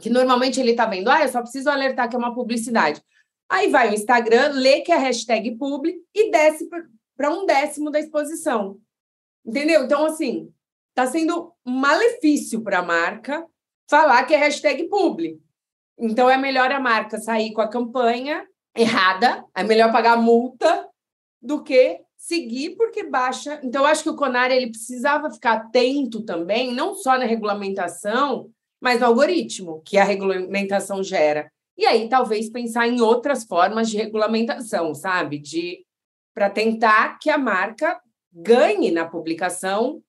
que 0.00 0.08
normalmente 0.08 0.58
ele 0.58 0.70
está 0.70 0.86
vendo, 0.86 1.10
ah, 1.10 1.20
eu 1.20 1.28
só 1.28 1.42
preciso 1.42 1.68
alertar 1.68 2.08
que 2.08 2.16
é 2.16 2.18
uma 2.18 2.34
publicidade. 2.34 3.02
Aí 3.46 3.68
vai 3.68 3.90
o 3.90 3.94
Instagram, 3.94 4.52
lê 4.54 4.80
que 4.80 4.90
é 4.90 4.96
hashtag 4.96 5.54
publi 5.58 5.94
e 6.14 6.30
desce 6.30 6.66
para 7.14 7.30
um 7.30 7.44
décimo 7.44 7.90
da 7.90 8.00
exposição. 8.00 8.80
Entendeu? 9.44 9.84
Então, 9.84 10.06
assim, 10.06 10.50
está 10.88 11.06
sendo 11.06 11.52
um 11.66 11.70
malefício 11.70 12.62
para 12.62 12.78
a 12.78 12.82
marca 12.82 13.46
falar 13.90 14.24
que 14.24 14.32
é 14.32 14.38
hashtag 14.38 14.88
publi. 14.88 15.38
Então, 15.98 16.30
é 16.30 16.38
melhor 16.38 16.72
a 16.72 16.80
marca 16.80 17.18
sair 17.18 17.52
com 17.52 17.60
a 17.60 17.68
campanha 17.68 18.42
errada, 18.74 19.44
é 19.54 19.62
melhor 19.62 19.92
pagar 19.92 20.16
multa 20.16 20.88
do 21.42 21.62
que 21.62 22.00
seguir 22.26 22.74
porque 22.76 23.04
baixa. 23.04 23.60
Então, 23.62 23.86
acho 23.86 24.02
que 24.02 24.10
o 24.10 24.16
Conar 24.16 24.50
ele 24.50 24.70
precisava 24.70 25.30
ficar 25.30 25.52
atento 25.52 26.22
também, 26.22 26.74
não 26.74 26.94
só 26.94 27.16
na 27.16 27.24
regulamentação, 27.24 28.50
mas 28.80 28.98
no 28.98 29.06
algoritmo 29.06 29.80
que 29.84 29.96
a 29.96 30.02
regulamentação 30.02 31.04
gera. 31.04 31.48
E 31.78 31.86
aí, 31.86 32.08
talvez 32.08 32.50
pensar 32.50 32.88
em 32.88 33.00
outras 33.00 33.44
formas 33.44 33.88
de 33.88 33.96
regulamentação, 33.96 34.92
sabe? 34.92 35.38
De 35.38 35.84
para 36.34 36.50
tentar 36.50 37.18
que 37.20 37.30
a 37.30 37.38
marca 37.38 38.00
ganhe 38.32 38.90
na 38.90 39.06
publicação 39.06 40.02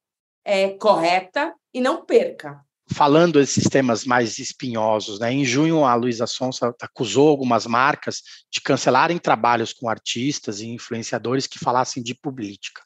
é, 0.44 0.70
correta 0.70 1.54
e 1.74 1.80
não 1.80 2.04
perca 2.04 2.66
falando 2.89 3.39
desses 3.39 3.65
temas 3.65 4.06
mais 4.06 4.39
espinhosos, 4.39 5.19
né? 5.19 5.32
Em 5.32 5.43
junho, 5.43 5.84
a 5.84 5.93
Luísa 5.93 6.26
Sonsa 6.26 6.73
acusou 6.82 7.28
algumas 7.28 7.65
marcas 7.65 8.21
de 8.50 8.62
cancelarem 8.62 9.17
trabalhos 9.17 9.73
com 9.73 9.89
artistas 9.89 10.62
e 10.62 10.67
influenciadores 10.67 11.47
que 11.47 11.60
falassem 11.60 12.02
de 12.02 12.15
política. 12.15 12.82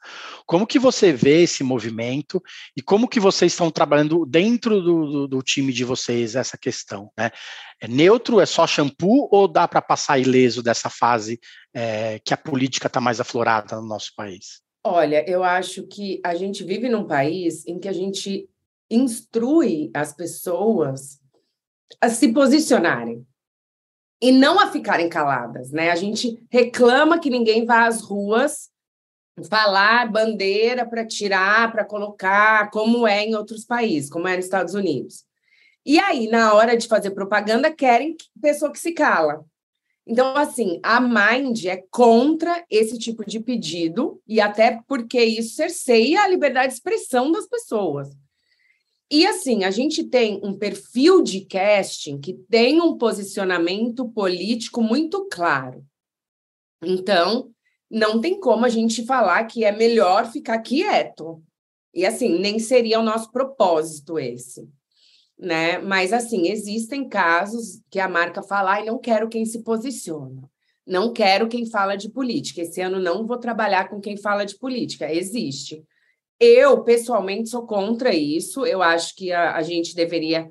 Como 0.45 0.65
que 0.65 0.79
você 0.79 1.13
vê 1.13 1.43
esse 1.43 1.63
movimento 1.63 2.41
e 2.75 2.81
como 2.81 3.07
que 3.07 3.19
vocês 3.19 3.51
estão 3.51 3.69
trabalhando 3.69 4.25
dentro 4.25 4.81
do, 4.81 5.05
do, 5.05 5.27
do 5.27 5.41
time 5.41 5.71
de 5.71 5.83
vocês 5.83 6.35
essa 6.35 6.57
questão, 6.57 7.11
né? 7.17 7.31
É 7.79 7.87
neutro, 7.87 8.39
é 8.39 8.45
só 8.45 8.65
shampoo 8.65 9.27
ou 9.31 9.47
dá 9.47 9.67
para 9.67 9.81
passar 9.81 10.19
ileso 10.19 10.61
dessa 10.61 10.89
fase 10.89 11.39
é, 11.73 12.19
que 12.19 12.33
a 12.33 12.37
política 12.37 12.87
está 12.87 12.99
mais 12.99 13.19
aflorada 13.19 13.75
no 13.75 13.87
nosso 13.87 14.13
país? 14.15 14.61
Olha, 14.83 15.23
eu 15.29 15.43
acho 15.43 15.83
que 15.83 16.19
a 16.23 16.33
gente 16.33 16.63
vive 16.63 16.89
num 16.89 17.05
país 17.05 17.65
em 17.67 17.79
que 17.79 17.87
a 17.87 17.93
gente 17.93 18.49
instrui 18.91 19.89
as 19.93 20.13
pessoas 20.13 21.19
a 21.99 22.09
se 22.09 22.31
posicionarem 22.33 23.25
e 24.21 24.31
não 24.31 24.59
a 24.59 24.71
ficarem 24.71 25.09
caladas, 25.09 25.71
né? 25.71 25.89
A 25.89 25.95
gente 25.95 26.45
reclama 26.51 27.19
que 27.19 27.29
ninguém 27.29 27.65
vá 27.65 27.87
às 27.87 28.01
ruas 28.01 28.69
falar 29.49 30.11
bandeira 30.11 30.85
para 30.85 31.05
tirar, 31.05 31.71
para 31.71 31.85
colocar, 31.85 32.69
como 32.69 33.07
é 33.07 33.25
em 33.25 33.33
outros 33.33 33.65
países, 33.65 34.09
como 34.09 34.27
é 34.27 34.35
nos 34.35 34.45
Estados 34.45 34.75
Unidos. 34.75 35.23
E 35.85 35.97
aí, 35.97 36.27
na 36.27 36.53
hora 36.53 36.77
de 36.77 36.87
fazer 36.87 37.11
propaganda, 37.11 37.73
querem 37.73 38.15
pessoa 38.39 38.71
que 38.71 38.79
se 38.79 38.91
cala. 38.91 39.43
Então, 40.05 40.35
assim, 40.35 40.79
a 40.83 40.99
Mind 40.99 41.65
é 41.65 41.83
contra 41.89 42.63
esse 42.69 42.97
tipo 42.99 43.25
de 43.25 43.39
pedido, 43.39 44.21
e 44.27 44.41
até 44.41 44.79
porque 44.87 45.23
isso 45.23 45.55
cerceia 45.55 46.21
a 46.21 46.27
liberdade 46.27 46.67
de 46.67 46.73
expressão 46.73 47.31
das 47.31 47.47
pessoas. 47.47 48.09
E 49.11 49.27
assim, 49.27 49.65
a 49.65 49.71
gente 49.71 50.05
tem 50.05 50.39
um 50.41 50.57
perfil 50.57 51.21
de 51.21 51.41
casting 51.41 52.17
que 52.17 52.33
tem 52.49 52.79
um 52.79 52.97
posicionamento 52.97 54.07
político 54.07 54.81
muito 54.81 55.27
claro. 55.29 55.85
Então, 56.81 57.51
não 57.89 58.21
tem 58.21 58.39
como 58.39 58.65
a 58.65 58.69
gente 58.69 59.05
falar 59.05 59.43
que 59.43 59.65
é 59.65 59.71
melhor 59.73 60.31
ficar 60.31 60.59
quieto. 60.59 61.43
E 61.93 62.05
assim, 62.05 62.39
nem 62.39 62.57
seria 62.57 63.01
o 63.01 63.03
nosso 63.03 63.29
propósito 63.33 64.17
esse. 64.17 64.65
Né? 65.37 65.77
Mas 65.79 66.13
assim, 66.13 66.47
existem 66.47 67.09
casos 67.09 67.81
que 67.89 67.99
a 67.99 68.07
marca 68.07 68.41
fala, 68.41 68.79
e 68.79 68.85
não 68.85 68.97
quero 68.97 69.27
quem 69.27 69.45
se 69.45 69.61
posiciona. 69.61 70.49
Não 70.87 71.11
quero 71.11 71.49
quem 71.49 71.65
fala 71.65 71.97
de 71.97 72.09
política. 72.09 72.61
Esse 72.61 72.79
ano 72.79 72.97
não 72.97 73.27
vou 73.27 73.37
trabalhar 73.37 73.89
com 73.89 73.99
quem 73.99 74.15
fala 74.15 74.45
de 74.45 74.57
política. 74.57 75.13
Existe. 75.13 75.83
Eu, 76.43 76.83
pessoalmente, 76.83 77.49
sou 77.49 77.67
contra 77.67 78.15
isso. 78.15 78.65
Eu 78.65 78.81
acho 78.81 79.15
que 79.15 79.31
a, 79.31 79.55
a 79.55 79.61
gente 79.61 79.93
deveria 79.95 80.49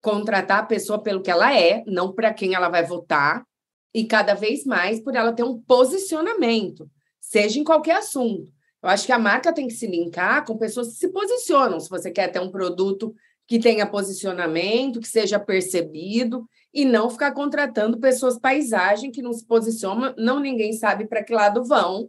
contratar 0.00 0.60
a 0.60 0.66
pessoa 0.66 0.98
pelo 1.02 1.20
que 1.20 1.30
ela 1.30 1.54
é, 1.54 1.84
não 1.86 2.10
para 2.10 2.32
quem 2.32 2.54
ela 2.54 2.70
vai 2.70 2.82
votar, 2.82 3.44
e 3.92 4.06
cada 4.06 4.32
vez 4.32 4.64
mais 4.64 4.98
por 4.98 5.14
ela 5.14 5.34
ter 5.34 5.42
um 5.42 5.60
posicionamento, 5.60 6.88
seja 7.20 7.58
em 7.60 7.64
qualquer 7.64 7.96
assunto. 7.96 8.50
Eu 8.82 8.88
acho 8.88 9.04
que 9.04 9.12
a 9.12 9.18
marca 9.18 9.52
tem 9.52 9.66
que 9.66 9.74
se 9.74 9.86
linkar 9.86 10.46
com 10.46 10.56
pessoas 10.56 10.88
que 10.88 10.94
se 10.94 11.08
posicionam. 11.08 11.80
Se 11.80 11.90
você 11.90 12.10
quer 12.10 12.28
ter 12.28 12.40
um 12.40 12.50
produto 12.50 13.14
que 13.46 13.58
tenha 13.58 13.86
posicionamento, 13.86 15.00
que 15.00 15.08
seja 15.08 15.38
percebido, 15.38 16.48
e 16.72 16.84
não 16.84 17.10
ficar 17.10 17.32
contratando 17.32 17.98
pessoas 17.98 18.38
paisagem 18.38 19.10
que 19.10 19.22
não 19.22 19.32
se 19.32 19.44
posicionam, 19.44 20.14
não 20.16 20.40
ninguém 20.40 20.72
sabe 20.72 21.06
para 21.06 21.22
que 21.22 21.34
lado 21.34 21.62
vão, 21.64 22.08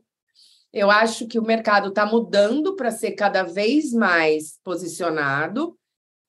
eu 0.74 0.92
acho 0.92 1.28
que 1.28 1.40
o 1.40 1.44
mercado 1.44 1.90
está 1.90 2.06
mudando 2.06 2.76
para 2.76 2.92
ser 2.92 3.14
cada 3.14 3.44
vez 3.44 3.92
mais 3.92 4.60
posicionado 4.64 5.78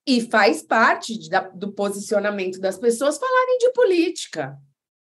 e 0.07 0.21
faz 0.21 0.63
parte 0.63 1.17
de, 1.17 1.29
da, 1.29 1.41
do 1.41 1.71
posicionamento 1.73 2.59
das 2.59 2.77
pessoas 2.77 3.17
falarem 3.17 3.57
de 3.59 3.71
política, 3.73 4.57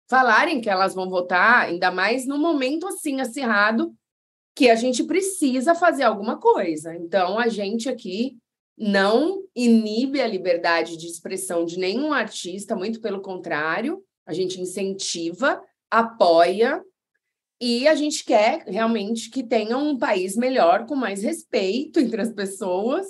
falarem 0.08 0.60
que 0.60 0.70
elas 0.70 0.94
vão 0.94 1.10
votar, 1.10 1.66
ainda 1.66 1.90
mais 1.90 2.26
no 2.26 2.38
momento 2.38 2.86
assim 2.86 3.20
acirrado 3.20 3.94
que 4.54 4.70
a 4.70 4.74
gente 4.74 5.04
precisa 5.04 5.74
fazer 5.74 6.04
alguma 6.04 6.38
coisa. 6.38 6.94
Então, 6.96 7.38
a 7.38 7.46
gente 7.48 7.90
aqui 7.90 8.38
não 8.78 9.42
inibe 9.54 10.20
a 10.20 10.26
liberdade 10.26 10.96
de 10.96 11.06
expressão 11.06 11.64
de 11.64 11.78
nenhum 11.78 12.12
artista, 12.12 12.74
muito 12.74 13.00
pelo 13.00 13.20
contrário, 13.20 14.02
a 14.26 14.32
gente 14.32 14.60
incentiva, 14.60 15.62
apoia 15.90 16.82
e 17.60 17.88
a 17.88 17.94
gente 17.94 18.24
quer 18.24 18.64
realmente 18.66 19.30
que 19.30 19.42
tenha 19.42 19.76
um 19.78 19.96
país 19.96 20.36
melhor, 20.36 20.86
com 20.86 20.94
mais 20.94 21.22
respeito 21.22 21.98
entre 22.00 22.20
as 22.20 22.32
pessoas 22.32 23.06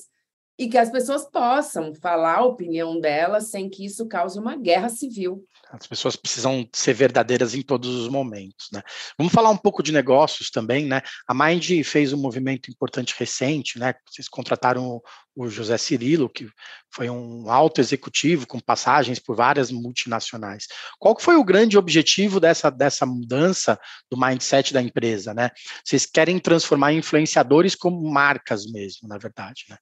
e 0.58 0.68
que 0.68 0.78
as 0.78 0.90
pessoas 0.90 1.24
possam 1.30 1.94
falar 1.94 2.38
a 2.38 2.44
opinião 2.44 2.98
delas 2.98 3.50
sem 3.50 3.68
que 3.68 3.84
isso 3.84 4.08
cause 4.08 4.38
uma 4.38 4.56
guerra 4.56 4.88
civil. 4.88 5.44
As 5.70 5.86
pessoas 5.86 6.14
precisam 6.14 6.68
ser 6.72 6.94
verdadeiras 6.94 7.54
em 7.54 7.62
todos 7.62 7.90
os 7.90 8.08
momentos, 8.08 8.68
né? 8.72 8.82
Vamos 9.18 9.32
falar 9.32 9.50
um 9.50 9.56
pouco 9.56 9.82
de 9.82 9.92
negócios 9.92 10.50
também, 10.50 10.86
né? 10.86 11.02
A 11.26 11.34
Mind 11.34 11.82
fez 11.84 12.12
um 12.12 12.16
movimento 12.16 12.70
importante 12.70 13.14
recente, 13.18 13.78
né? 13.78 13.94
Vocês 14.08 14.28
contrataram 14.28 15.00
o 15.34 15.48
José 15.48 15.76
Cirilo, 15.76 16.30
que 16.30 16.48
foi 16.90 17.10
um 17.10 17.50
alto 17.50 17.80
executivo 17.80 18.46
com 18.46 18.60
passagens 18.60 19.18
por 19.18 19.34
várias 19.34 19.70
multinacionais. 19.70 20.66
Qual 20.98 21.18
foi 21.18 21.36
o 21.36 21.44
grande 21.44 21.76
objetivo 21.76 22.38
dessa, 22.38 22.70
dessa 22.70 23.04
mudança 23.04 23.78
do 24.10 24.18
mindset 24.18 24.72
da 24.72 24.80
empresa, 24.80 25.34
né? 25.34 25.50
Vocês 25.84 26.06
querem 26.06 26.38
transformar 26.38 26.92
influenciadores 26.92 27.74
como 27.74 28.08
marcas 28.08 28.66
mesmo, 28.66 29.08
na 29.08 29.18
verdade, 29.18 29.64
né? 29.68 29.76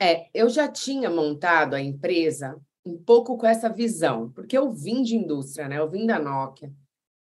É, 0.00 0.26
eu 0.34 0.48
já 0.48 0.68
tinha 0.68 1.08
montado 1.08 1.74
a 1.74 1.80
empresa 1.80 2.54
um 2.86 2.96
pouco 2.96 3.36
com 3.36 3.46
essa 3.46 3.68
visão, 3.68 4.30
porque 4.30 4.56
eu 4.56 4.72
vim 4.72 5.02
de 5.02 5.16
indústria, 5.16 5.68
né? 5.68 5.78
Eu 5.78 5.90
vim 5.90 6.06
da 6.06 6.18
Nokia. 6.18 6.72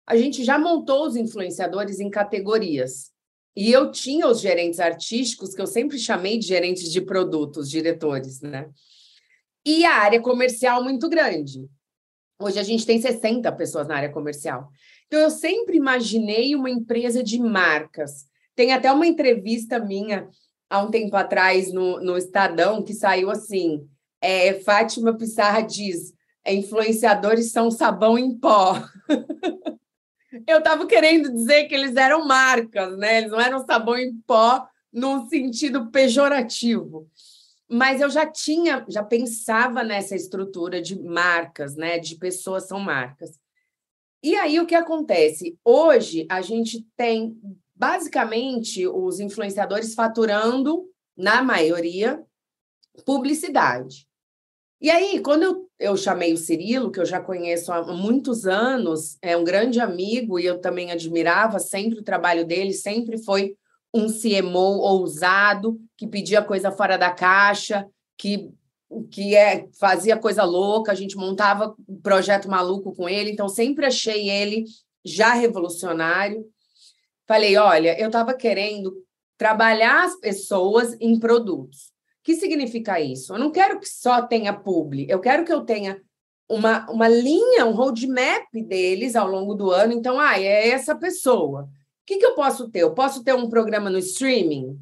A 0.06 0.16
gente 0.16 0.42
já 0.44 0.58
montou 0.58 1.06
os 1.06 1.14
influenciadores 1.14 2.00
em 2.00 2.10
categorias. 2.10 3.12
E 3.54 3.70
eu 3.70 3.92
tinha 3.92 4.26
os 4.26 4.40
gerentes 4.40 4.80
artísticos, 4.80 5.54
que 5.54 5.60
eu 5.60 5.66
sempre 5.66 5.98
chamei 5.98 6.38
de 6.38 6.46
gerentes 6.46 6.90
de 6.90 7.02
produtos, 7.02 7.70
diretores, 7.70 8.40
né? 8.40 8.70
E 9.64 9.84
a 9.84 9.94
área 9.96 10.20
comercial 10.20 10.82
muito 10.82 11.08
grande. 11.08 11.68
Hoje 12.40 12.58
a 12.58 12.62
gente 12.62 12.86
tem 12.86 13.00
60 13.00 13.52
pessoas 13.52 13.86
na 13.86 13.96
área 13.96 14.10
comercial. 14.10 14.70
Então 15.06 15.20
eu 15.20 15.30
sempre 15.30 15.76
imaginei 15.76 16.56
uma 16.56 16.70
empresa 16.70 17.22
de 17.22 17.38
marcas. 17.38 18.26
Tem 18.56 18.72
até 18.72 18.90
uma 18.90 19.06
entrevista 19.06 19.78
minha 19.78 20.28
há 20.68 20.82
um 20.82 20.90
tempo 20.90 21.14
atrás 21.14 21.72
no, 21.72 22.00
no 22.00 22.16
Estadão 22.16 22.82
que 22.82 22.94
saiu 22.94 23.30
assim: 23.30 23.86
é, 24.22 24.54
Fátima 24.60 25.12
Pissarra 25.14 25.60
diz: 25.62 26.14
influenciadores 26.46 27.50
são 27.50 27.70
sabão 27.70 28.16
em 28.16 28.38
pó. 28.38 28.80
Eu 30.46 30.58
estava 30.58 30.86
querendo 30.86 31.30
dizer 31.30 31.64
que 31.64 31.74
eles 31.74 31.94
eram 31.94 32.26
marcas, 32.26 32.96
né? 32.96 33.18
Eles 33.18 33.30
não 33.30 33.40
eram 33.40 33.66
sabão 33.66 33.98
em 33.98 34.16
pó 34.26 34.66
num 34.90 35.28
sentido 35.28 35.90
pejorativo. 35.90 37.06
Mas 37.68 38.00
eu 38.00 38.08
já 38.08 38.26
tinha, 38.26 38.84
já 38.88 39.02
pensava 39.02 39.82
nessa 39.82 40.14
estrutura 40.16 40.80
de 40.80 40.98
marcas, 40.98 41.76
né? 41.76 41.98
De 41.98 42.16
pessoas 42.16 42.66
são 42.66 42.80
marcas. 42.80 43.38
E 44.22 44.34
aí 44.34 44.58
o 44.58 44.66
que 44.66 44.74
acontece? 44.74 45.58
Hoje 45.62 46.26
a 46.30 46.40
gente 46.40 46.86
tem 46.96 47.38
basicamente 47.74 48.86
os 48.86 49.20
influenciadores 49.20 49.94
faturando 49.94 50.88
na 51.14 51.42
maioria, 51.42 52.24
publicidade. 53.04 54.08
E 54.82 54.90
aí, 54.90 55.20
quando 55.20 55.44
eu, 55.44 55.70
eu 55.78 55.96
chamei 55.96 56.32
o 56.32 56.36
Cirilo, 56.36 56.90
que 56.90 56.98
eu 56.98 57.06
já 57.06 57.20
conheço 57.20 57.72
há 57.72 57.84
muitos 57.84 58.46
anos, 58.46 59.16
é 59.22 59.36
um 59.36 59.44
grande 59.44 59.78
amigo 59.78 60.40
e 60.40 60.44
eu 60.44 60.60
também 60.60 60.90
admirava 60.90 61.60
sempre 61.60 62.00
o 62.00 62.02
trabalho 62.02 62.44
dele, 62.44 62.72
sempre 62.72 63.16
foi 63.16 63.54
um 63.94 64.08
CMO 64.08 64.80
ousado, 64.80 65.80
que 65.96 66.04
pedia 66.04 66.42
coisa 66.42 66.72
fora 66.72 66.96
da 66.96 67.12
caixa, 67.12 67.86
que, 68.18 68.50
que 69.08 69.36
é, 69.36 69.68
fazia 69.78 70.16
coisa 70.16 70.42
louca, 70.42 70.90
a 70.90 70.96
gente 70.96 71.16
montava 71.16 71.76
um 71.88 72.00
projeto 72.00 72.50
maluco 72.50 72.92
com 72.92 73.08
ele, 73.08 73.30
então 73.30 73.48
sempre 73.48 73.86
achei 73.86 74.28
ele 74.28 74.64
já 75.04 75.32
revolucionário. 75.32 76.44
Falei, 77.24 77.56
olha, 77.56 77.96
eu 78.00 78.08
estava 78.08 78.34
querendo 78.34 78.92
trabalhar 79.38 80.06
as 80.06 80.18
pessoas 80.18 80.96
em 81.00 81.20
produtos 81.20 81.91
que 82.22 82.34
significa 82.34 83.00
isso? 83.00 83.34
Eu 83.34 83.38
não 83.38 83.50
quero 83.50 83.80
que 83.80 83.88
só 83.88 84.22
tenha 84.22 84.52
publi, 84.52 85.06
eu 85.08 85.20
quero 85.20 85.44
que 85.44 85.52
eu 85.52 85.64
tenha 85.64 86.00
uma, 86.48 86.88
uma 86.90 87.08
linha, 87.08 87.64
um 87.64 87.72
roadmap 87.72 88.46
deles 88.52 89.16
ao 89.16 89.26
longo 89.26 89.54
do 89.54 89.70
ano. 89.70 89.92
Então, 89.92 90.20
ah, 90.20 90.38
é 90.38 90.68
essa 90.68 90.94
pessoa. 90.94 91.62
O 91.62 91.68
que, 92.06 92.18
que 92.18 92.26
eu 92.26 92.34
posso 92.34 92.68
ter? 92.70 92.80
Eu 92.80 92.94
posso 92.94 93.24
ter 93.24 93.34
um 93.34 93.48
programa 93.48 93.88
no 93.88 93.98
streaming? 93.98 94.78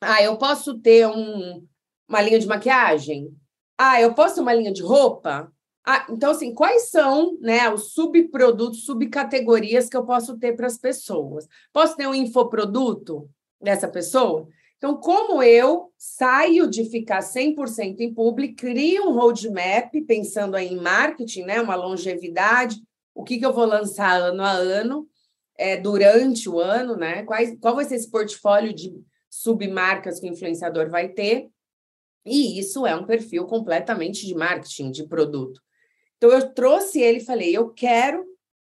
Ah, 0.00 0.22
eu 0.22 0.36
posso 0.36 0.78
ter 0.78 1.06
um, 1.06 1.66
uma 2.08 2.20
linha 2.20 2.38
de 2.38 2.46
maquiagem? 2.46 3.32
Ah, 3.78 4.00
eu 4.00 4.14
posso 4.14 4.36
ter 4.36 4.40
uma 4.40 4.54
linha 4.54 4.72
de 4.72 4.82
roupa? 4.82 5.52
Ah, 5.86 6.06
então, 6.10 6.32
assim, 6.32 6.52
quais 6.52 6.90
são 6.90 7.38
né, 7.40 7.72
os 7.72 7.92
subprodutos, 7.92 8.84
subcategorias 8.84 9.88
que 9.88 9.96
eu 9.96 10.04
posso 10.04 10.38
ter 10.38 10.54
para 10.54 10.66
as 10.66 10.76
pessoas? 10.76 11.46
Posso 11.72 11.96
ter 11.96 12.06
um 12.06 12.14
infoproduto 12.14 13.30
dessa 13.60 13.88
pessoa? 13.88 14.48
Então, 14.80 14.96
como 14.96 15.42
eu 15.42 15.92
saio 15.98 16.66
de 16.66 16.86
ficar 16.86 17.20
100% 17.20 18.00
em 18.00 18.14
público, 18.14 18.56
crio 18.56 19.10
um 19.10 19.12
roadmap, 19.12 19.92
pensando 20.06 20.56
aí 20.56 20.72
em 20.72 20.80
marketing, 20.80 21.42
né, 21.42 21.60
uma 21.60 21.74
longevidade, 21.74 22.80
o 23.14 23.22
que, 23.22 23.38
que 23.38 23.44
eu 23.44 23.52
vou 23.52 23.66
lançar 23.66 24.18
ano 24.18 24.42
a 24.42 24.52
ano, 24.52 25.06
é, 25.58 25.76
durante 25.76 26.48
o 26.48 26.58
ano, 26.58 26.96
né? 26.96 27.22
Quais, 27.24 27.54
qual 27.60 27.74
vai 27.74 27.84
ser 27.84 27.96
esse 27.96 28.10
portfólio 28.10 28.72
de 28.72 28.90
submarcas 29.28 30.18
que 30.18 30.26
o 30.26 30.32
influenciador 30.32 30.88
vai 30.88 31.10
ter? 31.10 31.50
E 32.24 32.58
isso 32.58 32.86
é 32.86 32.96
um 32.96 33.04
perfil 33.04 33.44
completamente 33.44 34.26
de 34.26 34.34
marketing, 34.34 34.90
de 34.92 35.06
produto. 35.06 35.60
Então, 36.16 36.30
eu 36.30 36.54
trouxe 36.54 37.02
ele 37.02 37.18
e 37.18 37.24
falei: 37.24 37.54
eu 37.54 37.68
quero 37.68 38.24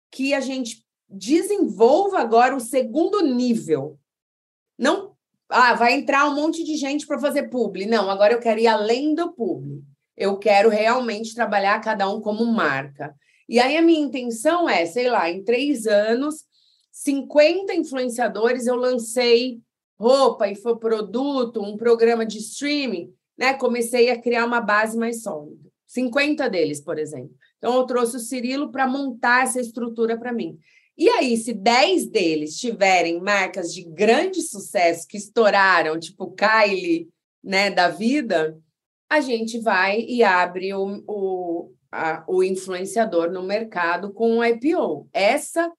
que 0.10 0.34
a 0.34 0.40
gente 0.40 0.86
desenvolva 1.10 2.20
agora 2.20 2.56
o 2.56 2.62
segundo 2.62 3.20
nível. 3.20 4.00
Não 4.78 5.07
ah, 5.50 5.74
vai 5.74 5.94
entrar 5.94 6.30
um 6.30 6.36
monte 6.36 6.64
de 6.64 6.76
gente 6.76 7.06
para 7.06 7.20
fazer 7.20 7.50
publi. 7.50 7.86
Não, 7.86 8.10
agora 8.10 8.34
eu 8.34 8.40
quero 8.40 8.60
ir 8.60 8.68
além 8.68 9.14
do 9.14 9.32
publi. 9.34 9.84
Eu 10.16 10.38
quero 10.38 10.70
realmente 10.70 11.36
trabalhar 11.36 11.80
cada 11.80 12.10
um 12.10 12.20
como 12.20 12.46
marca. 12.46 13.16
E 13.48 13.60
aí 13.60 13.78
a 13.78 13.82
minha 13.82 14.02
intenção 14.02 14.68
é, 14.68 14.86
sei 14.86 15.10
lá, 15.10 15.30
em 15.30 15.44
três 15.44 15.86
anos, 15.88 16.44
50 16.92 17.74
influenciadores 17.76 18.68
eu 18.68 18.76
lancei 18.76 19.62
roupa, 19.98 20.48
infoproduto, 20.48 21.62
um 21.62 21.78
programa 21.78 22.26
de 22.26 22.38
streaming, 22.38 23.12
né? 23.38 23.54
Comecei 23.54 24.10
a 24.10 24.22
criar 24.22 24.46
uma 24.46 24.62
base 24.62 24.98
mais 24.98 25.22
sólida. 25.24 25.68
50 25.88 26.50
deles, 26.50 26.82
por 26.82 27.00
exemplo. 27.00 27.32
Então, 27.58 27.76
eu 27.76 27.86
trouxe 27.86 28.18
o 28.18 28.20
Cirilo 28.20 28.72
para 28.72 28.88
montar 28.88 29.44
essa 29.44 29.60
estrutura 29.60 30.18
para 30.18 30.34
mim. 30.34 30.58
E 30.98 31.08
aí, 31.10 31.38
se 31.38 31.54
10 31.54 32.08
deles 32.08 32.58
tiverem 32.58 33.22
marcas 33.22 33.72
de 33.72 33.84
grande 33.84 34.42
sucesso 34.42 35.08
que 35.08 35.16
estouraram, 35.16 36.00
tipo 36.00 36.34
Kylie, 36.34 37.08
né, 37.44 37.70
da 37.70 37.88
vida, 37.88 38.60
a 39.08 39.22
gente 39.22 39.60
vai 39.60 40.02
e 40.02 40.24
abre 40.24 40.74
o, 40.74 41.04
o, 41.08 41.74
a, 41.92 42.24
o 42.28 42.44
influenciador 42.44 43.32
no 43.32 43.44
mercado 43.44 44.12
com 44.12 44.38
um 44.38 44.44
IPO. 44.44 45.08
Essa 45.14 45.72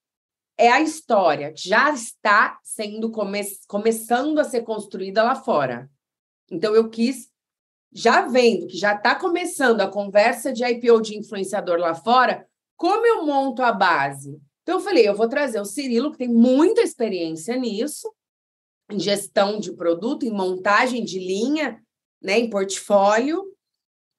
é 0.57 0.71
a 0.71 0.81
história 0.81 1.53
que 1.53 1.69
já 1.69 1.91
está 1.91 2.59
sendo 2.63 3.11
come, 3.11 3.41
começando 3.67 4.39
a 4.39 4.45
ser 4.45 4.63
construída 4.63 5.25
lá 5.25 5.35
fora. 5.35 5.91
Então, 6.49 6.75
eu 6.77 6.89
quis, 6.89 7.29
já 7.93 8.27
vendo 8.27 8.69
que 8.69 8.77
já 8.77 8.95
está 8.95 9.17
começando 9.17 9.81
a 9.81 9.91
conversa 9.91 10.53
de 10.53 10.65
IPO 10.65 11.01
de 11.03 11.19
influenciador 11.19 11.79
lá 11.79 11.95
fora, 11.95 12.47
como 12.77 13.05
eu 13.05 13.27
monto 13.27 13.63
a 13.63 13.73
base? 13.73 14.41
Então, 14.69 14.81
eu 14.81 14.85
falei, 14.85 15.09
eu 15.09 15.17
vou 15.17 15.27
trazer 15.27 15.59
o 15.59 15.65
Cirilo, 15.65 16.13
que 16.13 16.19
tem 16.19 16.29
muita 16.29 16.83
experiência 16.83 17.57
nisso, 17.57 18.13
em 18.91 19.01
gestão 19.01 19.59
de 19.59 19.73
produto, 19.73 20.27
em 20.27 20.31
montagem 20.31 21.03
de 21.03 21.19
linha, 21.19 21.83
né, 22.23 22.39
em 22.39 22.51
portfólio, 22.51 23.47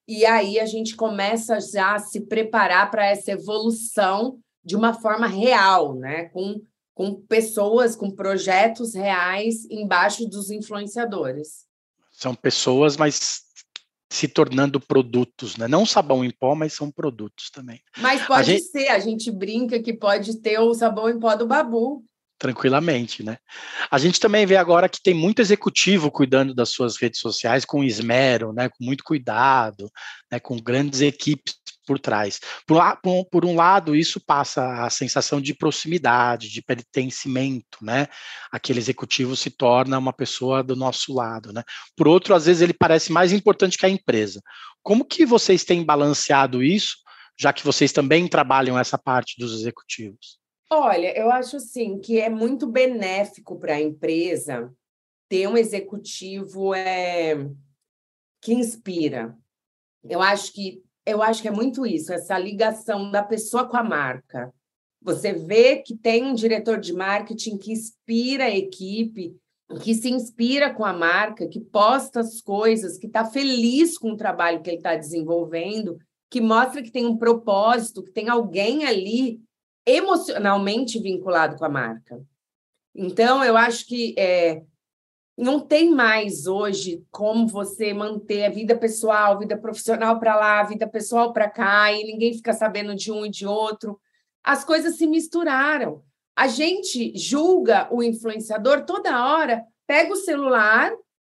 e 0.08 0.26
aí 0.26 0.58
a 0.58 0.66
gente 0.66 0.96
começa 0.96 1.60
já 1.60 1.94
a 1.94 1.98
se 2.00 2.22
preparar 2.22 2.90
para 2.90 3.06
essa 3.06 3.30
evolução 3.30 4.40
de 4.64 4.74
uma 4.74 4.92
forma 4.92 5.28
real, 5.28 5.94
né, 5.94 6.24
com, 6.30 6.60
com 6.94 7.14
pessoas, 7.14 7.94
com 7.94 8.10
projetos 8.10 8.92
reais 8.92 9.64
embaixo 9.70 10.26
dos 10.28 10.50
influenciadores. 10.50 11.64
São 12.10 12.34
pessoas, 12.34 12.96
mas 12.96 13.44
se 14.10 14.26
tornando 14.26 14.80
produtos, 14.80 15.56
né? 15.56 15.68
Não 15.68 15.86
sabão 15.86 16.24
em 16.24 16.30
pó, 16.30 16.54
mas 16.54 16.74
são 16.74 16.90
produtos 16.90 17.48
também. 17.50 17.80
Mas 17.98 18.26
pode 18.26 18.50
a 18.50 18.54
gente... 18.54 18.64
ser, 18.64 18.88
a 18.88 18.98
gente 18.98 19.30
brinca 19.30 19.80
que 19.80 19.92
pode 19.92 20.40
ter 20.40 20.58
o 20.58 20.74
sabão 20.74 21.08
em 21.08 21.18
pó 21.18 21.36
do 21.36 21.46
Babu. 21.46 22.04
Tranquilamente, 22.36 23.22
né? 23.22 23.36
A 23.90 23.98
gente 23.98 24.18
também 24.18 24.46
vê 24.46 24.56
agora 24.56 24.88
que 24.88 25.02
tem 25.02 25.14
muito 25.14 25.40
executivo 25.40 26.10
cuidando 26.10 26.54
das 26.54 26.70
suas 26.70 26.96
redes 26.96 27.20
sociais 27.20 27.64
com 27.64 27.84
esmero, 27.84 28.52
né? 28.52 28.68
Com 28.68 28.82
muito 28.82 29.04
cuidado, 29.04 29.90
né? 30.32 30.40
Com 30.40 30.56
grandes 30.56 31.02
equipes 31.02 31.59
por 31.90 31.98
trás. 31.98 32.38
Por, 32.64 32.80
por, 33.02 33.24
por, 33.24 33.44
um 33.44 33.56
lado, 33.56 33.96
isso 33.96 34.20
passa 34.24 34.84
a 34.84 34.88
sensação 34.88 35.40
de 35.40 35.52
proximidade, 35.52 36.48
de 36.48 36.62
pertencimento, 36.62 37.78
né? 37.82 38.06
Aquele 38.52 38.78
executivo 38.78 39.34
se 39.34 39.50
torna 39.50 39.98
uma 39.98 40.12
pessoa 40.12 40.62
do 40.62 40.76
nosso 40.76 41.12
lado, 41.12 41.52
né? 41.52 41.64
Por 41.96 42.06
outro, 42.06 42.32
às 42.32 42.46
vezes 42.46 42.62
ele 42.62 42.72
parece 42.72 43.10
mais 43.10 43.32
importante 43.32 43.76
que 43.76 43.84
a 43.84 43.88
empresa. 43.88 44.40
Como 44.84 45.04
que 45.04 45.26
vocês 45.26 45.64
têm 45.64 45.84
balanceado 45.84 46.62
isso, 46.62 46.98
já 47.36 47.52
que 47.52 47.64
vocês 47.64 47.90
também 47.90 48.28
trabalham 48.28 48.78
essa 48.78 48.96
parte 48.96 49.34
dos 49.36 49.52
executivos? 49.52 50.38
Olha, 50.70 51.12
eu 51.18 51.28
acho 51.28 51.56
assim 51.56 51.98
que 51.98 52.20
é 52.20 52.30
muito 52.30 52.68
benéfico 52.68 53.58
para 53.58 53.74
a 53.74 53.80
empresa 53.80 54.72
ter 55.28 55.48
um 55.48 55.56
executivo 55.56 56.72
é, 56.72 57.34
que 58.40 58.52
inspira. 58.52 59.36
Eu 60.08 60.22
acho 60.22 60.52
que 60.52 60.84
eu 61.06 61.22
acho 61.22 61.42
que 61.42 61.48
é 61.48 61.52
muito 61.52 61.86
isso, 61.86 62.12
essa 62.12 62.38
ligação 62.38 63.10
da 63.10 63.22
pessoa 63.22 63.66
com 63.66 63.76
a 63.76 63.82
marca. 63.82 64.52
Você 65.02 65.32
vê 65.32 65.76
que 65.76 65.96
tem 65.96 66.24
um 66.24 66.34
diretor 66.34 66.78
de 66.78 66.92
marketing 66.92 67.56
que 67.56 67.72
inspira 67.72 68.44
a 68.44 68.56
equipe, 68.56 69.34
que 69.82 69.94
se 69.94 70.10
inspira 70.10 70.74
com 70.74 70.84
a 70.84 70.92
marca, 70.92 71.48
que 71.48 71.60
posta 71.60 72.20
as 72.20 72.40
coisas, 72.40 72.98
que 72.98 73.06
está 73.06 73.24
feliz 73.24 73.96
com 73.96 74.12
o 74.12 74.16
trabalho 74.16 74.60
que 74.60 74.68
ele 74.68 74.76
está 74.76 74.96
desenvolvendo, 74.96 75.98
que 76.28 76.40
mostra 76.40 76.82
que 76.82 76.90
tem 76.90 77.06
um 77.06 77.16
propósito, 77.16 78.02
que 78.02 78.12
tem 78.12 78.28
alguém 78.28 78.84
ali 78.84 79.40
emocionalmente 79.86 81.00
vinculado 81.00 81.56
com 81.56 81.64
a 81.64 81.68
marca. 81.68 82.20
Então, 82.94 83.42
eu 83.44 83.56
acho 83.56 83.86
que 83.86 84.14
é, 84.18 84.62
não 85.40 85.58
tem 85.58 85.90
mais 85.90 86.46
hoje 86.46 87.02
como 87.10 87.48
você 87.48 87.94
manter 87.94 88.44
a 88.44 88.50
vida 88.50 88.76
pessoal, 88.76 89.38
vida 89.38 89.56
profissional 89.56 90.20
para 90.20 90.36
lá, 90.36 90.62
vida 90.62 90.86
pessoal 90.86 91.32
para 91.32 91.48
cá, 91.48 91.90
e 91.90 92.04
ninguém 92.04 92.34
fica 92.34 92.52
sabendo 92.52 92.94
de 92.94 93.10
um 93.10 93.24
e 93.24 93.30
de 93.30 93.46
outro. 93.46 93.98
As 94.44 94.64
coisas 94.64 94.96
se 94.96 95.06
misturaram. 95.06 96.04
A 96.36 96.46
gente 96.46 97.16
julga 97.16 97.88
o 97.90 98.02
influenciador 98.02 98.84
toda 98.84 99.34
hora, 99.34 99.64
pega 99.86 100.12
o 100.12 100.16
celular. 100.16 100.92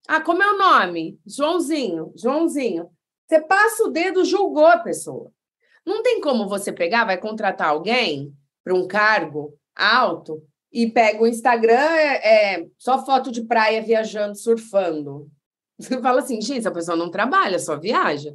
Ah, 0.07 0.19
como 0.19 0.41
é 0.41 0.51
o 0.51 0.57
nome? 0.57 1.19
Joãozinho, 1.25 2.11
Joãozinho. 2.15 2.89
Você 3.27 3.39
passa 3.39 3.83
o 3.83 3.91
dedo, 3.91 4.25
julgou 4.25 4.65
a 4.65 4.79
pessoa. 4.79 5.31
Não 5.85 6.01
tem 6.01 6.19
como 6.19 6.49
você 6.49 6.71
pegar, 6.71 7.05
vai 7.05 7.17
contratar 7.17 7.69
alguém 7.69 8.33
para 8.63 8.73
um 8.73 8.87
cargo 8.87 9.53
alto, 9.75 10.43
e 10.71 10.89
pega 10.89 11.21
o 11.21 11.27
Instagram, 11.27 11.73
é, 11.73 12.55
é, 12.55 12.67
só 12.77 13.03
foto 13.05 13.31
de 13.31 13.43
praia 13.43 13.81
viajando, 13.81 14.37
surfando. 14.37 15.29
Você 15.77 15.99
fala 15.99 16.21
assim, 16.21 16.39
gente, 16.39 16.59
essa 16.59 16.71
pessoa 16.71 16.95
não 16.95 17.11
trabalha, 17.11 17.59
só 17.59 17.77
viaja. 17.77 18.33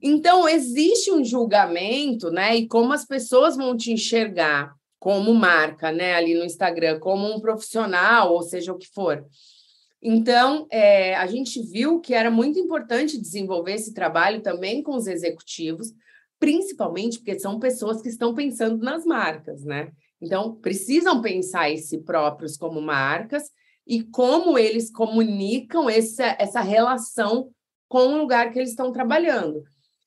Então, 0.00 0.48
existe 0.48 1.10
um 1.10 1.24
julgamento, 1.24 2.30
né? 2.30 2.54
E 2.56 2.68
como 2.68 2.92
as 2.92 3.06
pessoas 3.06 3.56
vão 3.56 3.76
te 3.76 3.90
enxergar 3.90 4.74
como 4.98 5.34
marca, 5.34 5.90
né? 5.90 6.14
Ali 6.14 6.34
no 6.34 6.44
Instagram, 6.44 7.00
como 7.00 7.26
um 7.26 7.40
profissional, 7.40 8.32
ou 8.32 8.42
seja, 8.42 8.72
o 8.72 8.78
que 8.78 8.86
for. 8.86 9.24
Então, 10.02 10.66
é, 10.70 11.14
a 11.16 11.26
gente 11.26 11.62
viu 11.62 11.98
que 12.00 12.12
era 12.12 12.30
muito 12.30 12.58
importante 12.58 13.18
desenvolver 13.18 13.72
esse 13.72 13.94
trabalho 13.94 14.42
também 14.42 14.82
com 14.82 14.94
os 14.94 15.06
executivos, 15.06 15.88
principalmente 16.38 17.18
porque 17.18 17.38
são 17.38 17.58
pessoas 17.58 18.02
que 18.02 18.10
estão 18.10 18.34
pensando 18.34 18.84
nas 18.84 19.06
marcas, 19.06 19.64
né? 19.64 19.90
Então, 20.24 20.54
precisam 20.56 21.20
pensar 21.20 21.70
em 21.70 21.76
si 21.76 21.98
próprios 21.98 22.56
como 22.56 22.80
marcas, 22.80 23.50
e 23.86 24.02
como 24.02 24.58
eles 24.58 24.90
comunicam 24.90 25.88
essa, 25.88 26.36
essa 26.38 26.60
relação 26.60 27.50
com 27.88 28.14
o 28.14 28.18
lugar 28.18 28.50
que 28.50 28.58
eles 28.58 28.70
estão 28.70 28.92
trabalhando. 28.92 29.62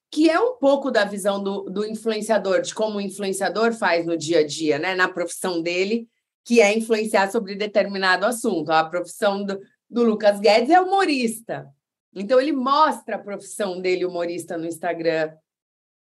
Que 0.09 0.29
é 0.29 0.39
um 0.39 0.57
pouco 0.57 0.89
da 0.89 1.05
visão 1.05 1.41
do, 1.41 1.63
do 1.63 1.85
influenciador, 1.85 2.61
de 2.61 2.73
como 2.73 2.97
o 2.97 3.01
influenciador 3.01 3.73
faz 3.73 4.05
no 4.05 4.17
dia 4.17 4.39
a 4.39 4.45
dia, 4.45 4.79
né? 4.79 4.95
na 4.95 5.07
profissão 5.07 5.61
dele, 5.61 6.07
que 6.43 6.61
é 6.61 6.75
influenciar 6.75 7.29
sobre 7.31 7.55
determinado 7.55 8.25
assunto. 8.25 8.71
A 8.71 8.83
profissão 8.83 9.43
do, 9.43 9.59
do 9.89 10.03
Lucas 10.03 10.39
Guedes 10.39 10.69
é 10.69 10.79
humorista. 10.79 11.67
Então, 12.15 12.39
ele 12.41 12.53
mostra 12.53 13.15
a 13.15 13.19
profissão 13.19 13.79
dele, 13.79 14.05
humorista, 14.05 14.57
no 14.57 14.65
Instagram. 14.65 15.31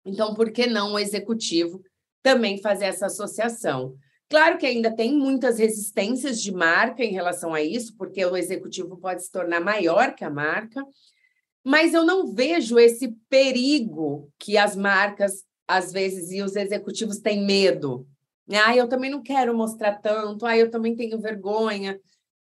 Então, 0.05 0.33
por 0.33 0.51
que 0.51 0.67
não 0.67 0.93
o 0.93 0.99
executivo 0.99 1.83
também 2.23 2.61
fazer 2.61 2.85
essa 2.85 3.07
associação? 3.07 3.95
Claro 4.29 4.57
que 4.57 4.65
ainda 4.65 4.91
tem 4.91 5.13
muitas 5.13 5.59
resistências 5.59 6.41
de 6.41 6.51
marca 6.51 7.03
em 7.03 7.11
relação 7.11 7.53
a 7.53 7.61
isso, 7.61 7.95
porque 7.95 8.25
o 8.25 8.35
executivo 8.35 8.97
pode 8.97 9.23
se 9.23 9.31
tornar 9.31 9.61
maior 9.61 10.15
que 10.15 10.23
a 10.23 10.29
marca, 10.29 10.83
mas 11.63 11.93
eu 11.93 12.03
não 12.03 12.33
vejo 12.33 12.79
esse 12.79 13.15
perigo 13.29 14.29
que 14.39 14.57
as 14.57 14.75
marcas, 14.75 15.43
às 15.67 15.91
vezes, 15.91 16.31
e 16.31 16.41
os 16.41 16.55
executivos 16.55 17.19
têm 17.19 17.45
medo. 17.45 18.07
Ah, 18.51 18.75
eu 18.75 18.87
também 18.87 19.09
não 19.09 19.21
quero 19.21 19.55
mostrar 19.55 19.95
tanto, 19.95 20.45
ah, 20.45 20.57
eu 20.57 20.69
também 20.69 20.95
tenho 20.95 21.19
vergonha. 21.19 21.99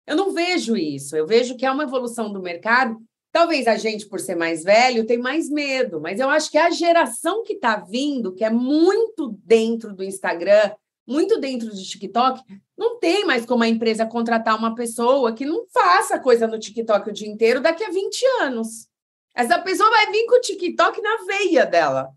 Eu 0.05 0.15
não 0.15 0.31
vejo 0.31 0.75
isso, 0.75 1.15
eu 1.15 1.27
vejo 1.27 1.57
que 1.57 1.65
é 1.65 1.71
uma 1.71 1.83
evolução 1.83 2.31
do 2.31 2.41
mercado. 2.41 2.97
Talvez 3.31 3.67
a 3.67 3.75
gente, 3.75 4.07
por 4.07 4.19
ser 4.19 4.35
mais 4.35 4.63
velho, 4.63 5.05
tem 5.05 5.17
mais 5.17 5.49
medo, 5.49 5.99
mas 5.99 6.19
eu 6.19 6.29
acho 6.29 6.49
que 6.49 6.57
a 6.57 6.69
geração 6.69 7.43
que 7.43 7.53
está 7.53 7.75
vindo, 7.75 8.33
que 8.33 8.43
é 8.43 8.49
muito 8.49 9.37
dentro 9.43 9.93
do 9.93 10.03
Instagram, 10.03 10.71
muito 11.07 11.39
dentro 11.39 11.73
de 11.73 11.87
TikTok, 11.87 12.41
não 12.77 12.99
tem 12.99 13.25
mais 13.25 13.45
como 13.45 13.63
a 13.63 13.67
empresa 13.67 14.05
contratar 14.05 14.57
uma 14.57 14.75
pessoa 14.75 15.33
que 15.33 15.45
não 15.45 15.65
faça 15.67 16.19
coisa 16.19 16.45
no 16.45 16.59
TikTok 16.59 17.09
o 17.09 17.13
dia 17.13 17.27
inteiro 17.27 17.61
daqui 17.61 17.83
a 17.83 17.89
20 17.89 18.25
anos. 18.41 18.87
Essa 19.33 19.59
pessoa 19.59 19.89
vai 19.89 20.11
vir 20.11 20.25
com 20.25 20.35
o 20.35 20.41
TikTok 20.41 21.01
na 21.01 21.17
veia 21.25 21.65
dela. 21.65 22.09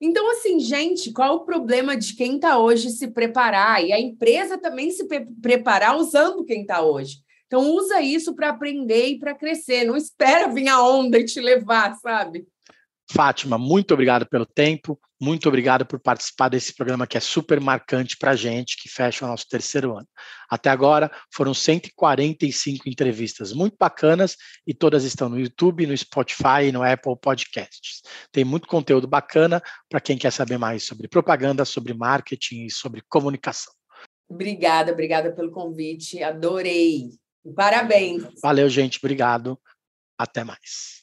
Então, 0.00 0.30
assim, 0.30 0.58
gente, 0.60 1.12
qual 1.12 1.36
o 1.36 1.44
problema 1.44 1.96
de 1.96 2.14
quem 2.14 2.36
está 2.36 2.58
hoje 2.58 2.90
se 2.90 3.08
preparar? 3.08 3.84
E 3.84 3.92
a 3.92 4.00
empresa 4.00 4.56
também 4.56 4.90
se 4.90 5.06
pre 5.06 5.26
preparar 5.42 5.96
usando 5.96 6.44
quem 6.44 6.62
está 6.62 6.80
hoje. 6.80 7.16
Então, 7.46 7.74
usa 7.74 8.00
isso 8.00 8.34
para 8.34 8.50
aprender 8.50 9.08
e 9.08 9.18
para 9.18 9.34
crescer. 9.34 9.84
Não 9.84 9.96
espera 9.96 10.48
vir 10.48 10.68
a 10.68 10.82
onda 10.82 11.18
e 11.18 11.24
te 11.24 11.40
levar, 11.40 11.94
sabe? 11.96 12.46
Fátima, 13.12 13.58
muito 13.58 13.92
obrigado 13.92 14.24
pelo 14.24 14.46
tempo, 14.46 14.96
muito 15.20 15.48
obrigado 15.48 15.84
por 15.84 15.98
participar 15.98 16.48
desse 16.48 16.72
programa 16.72 17.08
que 17.08 17.16
é 17.16 17.20
super 17.20 17.60
marcante 17.60 18.16
para 18.16 18.30
a 18.30 18.36
gente, 18.36 18.76
que 18.80 18.88
fecha 18.88 19.24
o 19.24 19.28
nosso 19.28 19.48
terceiro 19.48 19.96
ano. 19.96 20.06
Até 20.48 20.70
agora 20.70 21.10
foram 21.34 21.52
145 21.52 22.88
entrevistas 22.88 23.52
muito 23.52 23.76
bacanas 23.76 24.36
e 24.64 24.72
todas 24.72 25.02
estão 25.02 25.28
no 25.28 25.40
YouTube, 25.40 25.88
no 25.88 25.96
Spotify 25.96 26.66
e 26.68 26.72
no 26.72 26.84
Apple 26.84 27.16
Podcasts. 27.20 28.00
Tem 28.30 28.44
muito 28.44 28.68
conteúdo 28.68 29.08
bacana 29.08 29.60
para 29.88 30.00
quem 30.00 30.16
quer 30.16 30.30
saber 30.30 30.56
mais 30.56 30.84
sobre 30.84 31.08
propaganda, 31.08 31.64
sobre 31.64 31.92
marketing 31.92 32.66
e 32.66 32.70
sobre 32.70 33.02
comunicação. 33.08 33.72
Obrigada, 34.28 34.92
obrigada 34.92 35.32
pelo 35.34 35.50
convite, 35.50 36.22
adorei. 36.22 37.10
Parabéns. 37.56 38.22
Valeu, 38.40 38.68
gente, 38.68 39.00
obrigado. 39.02 39.58
Até 40.16 40.44
mais 40.44 41.02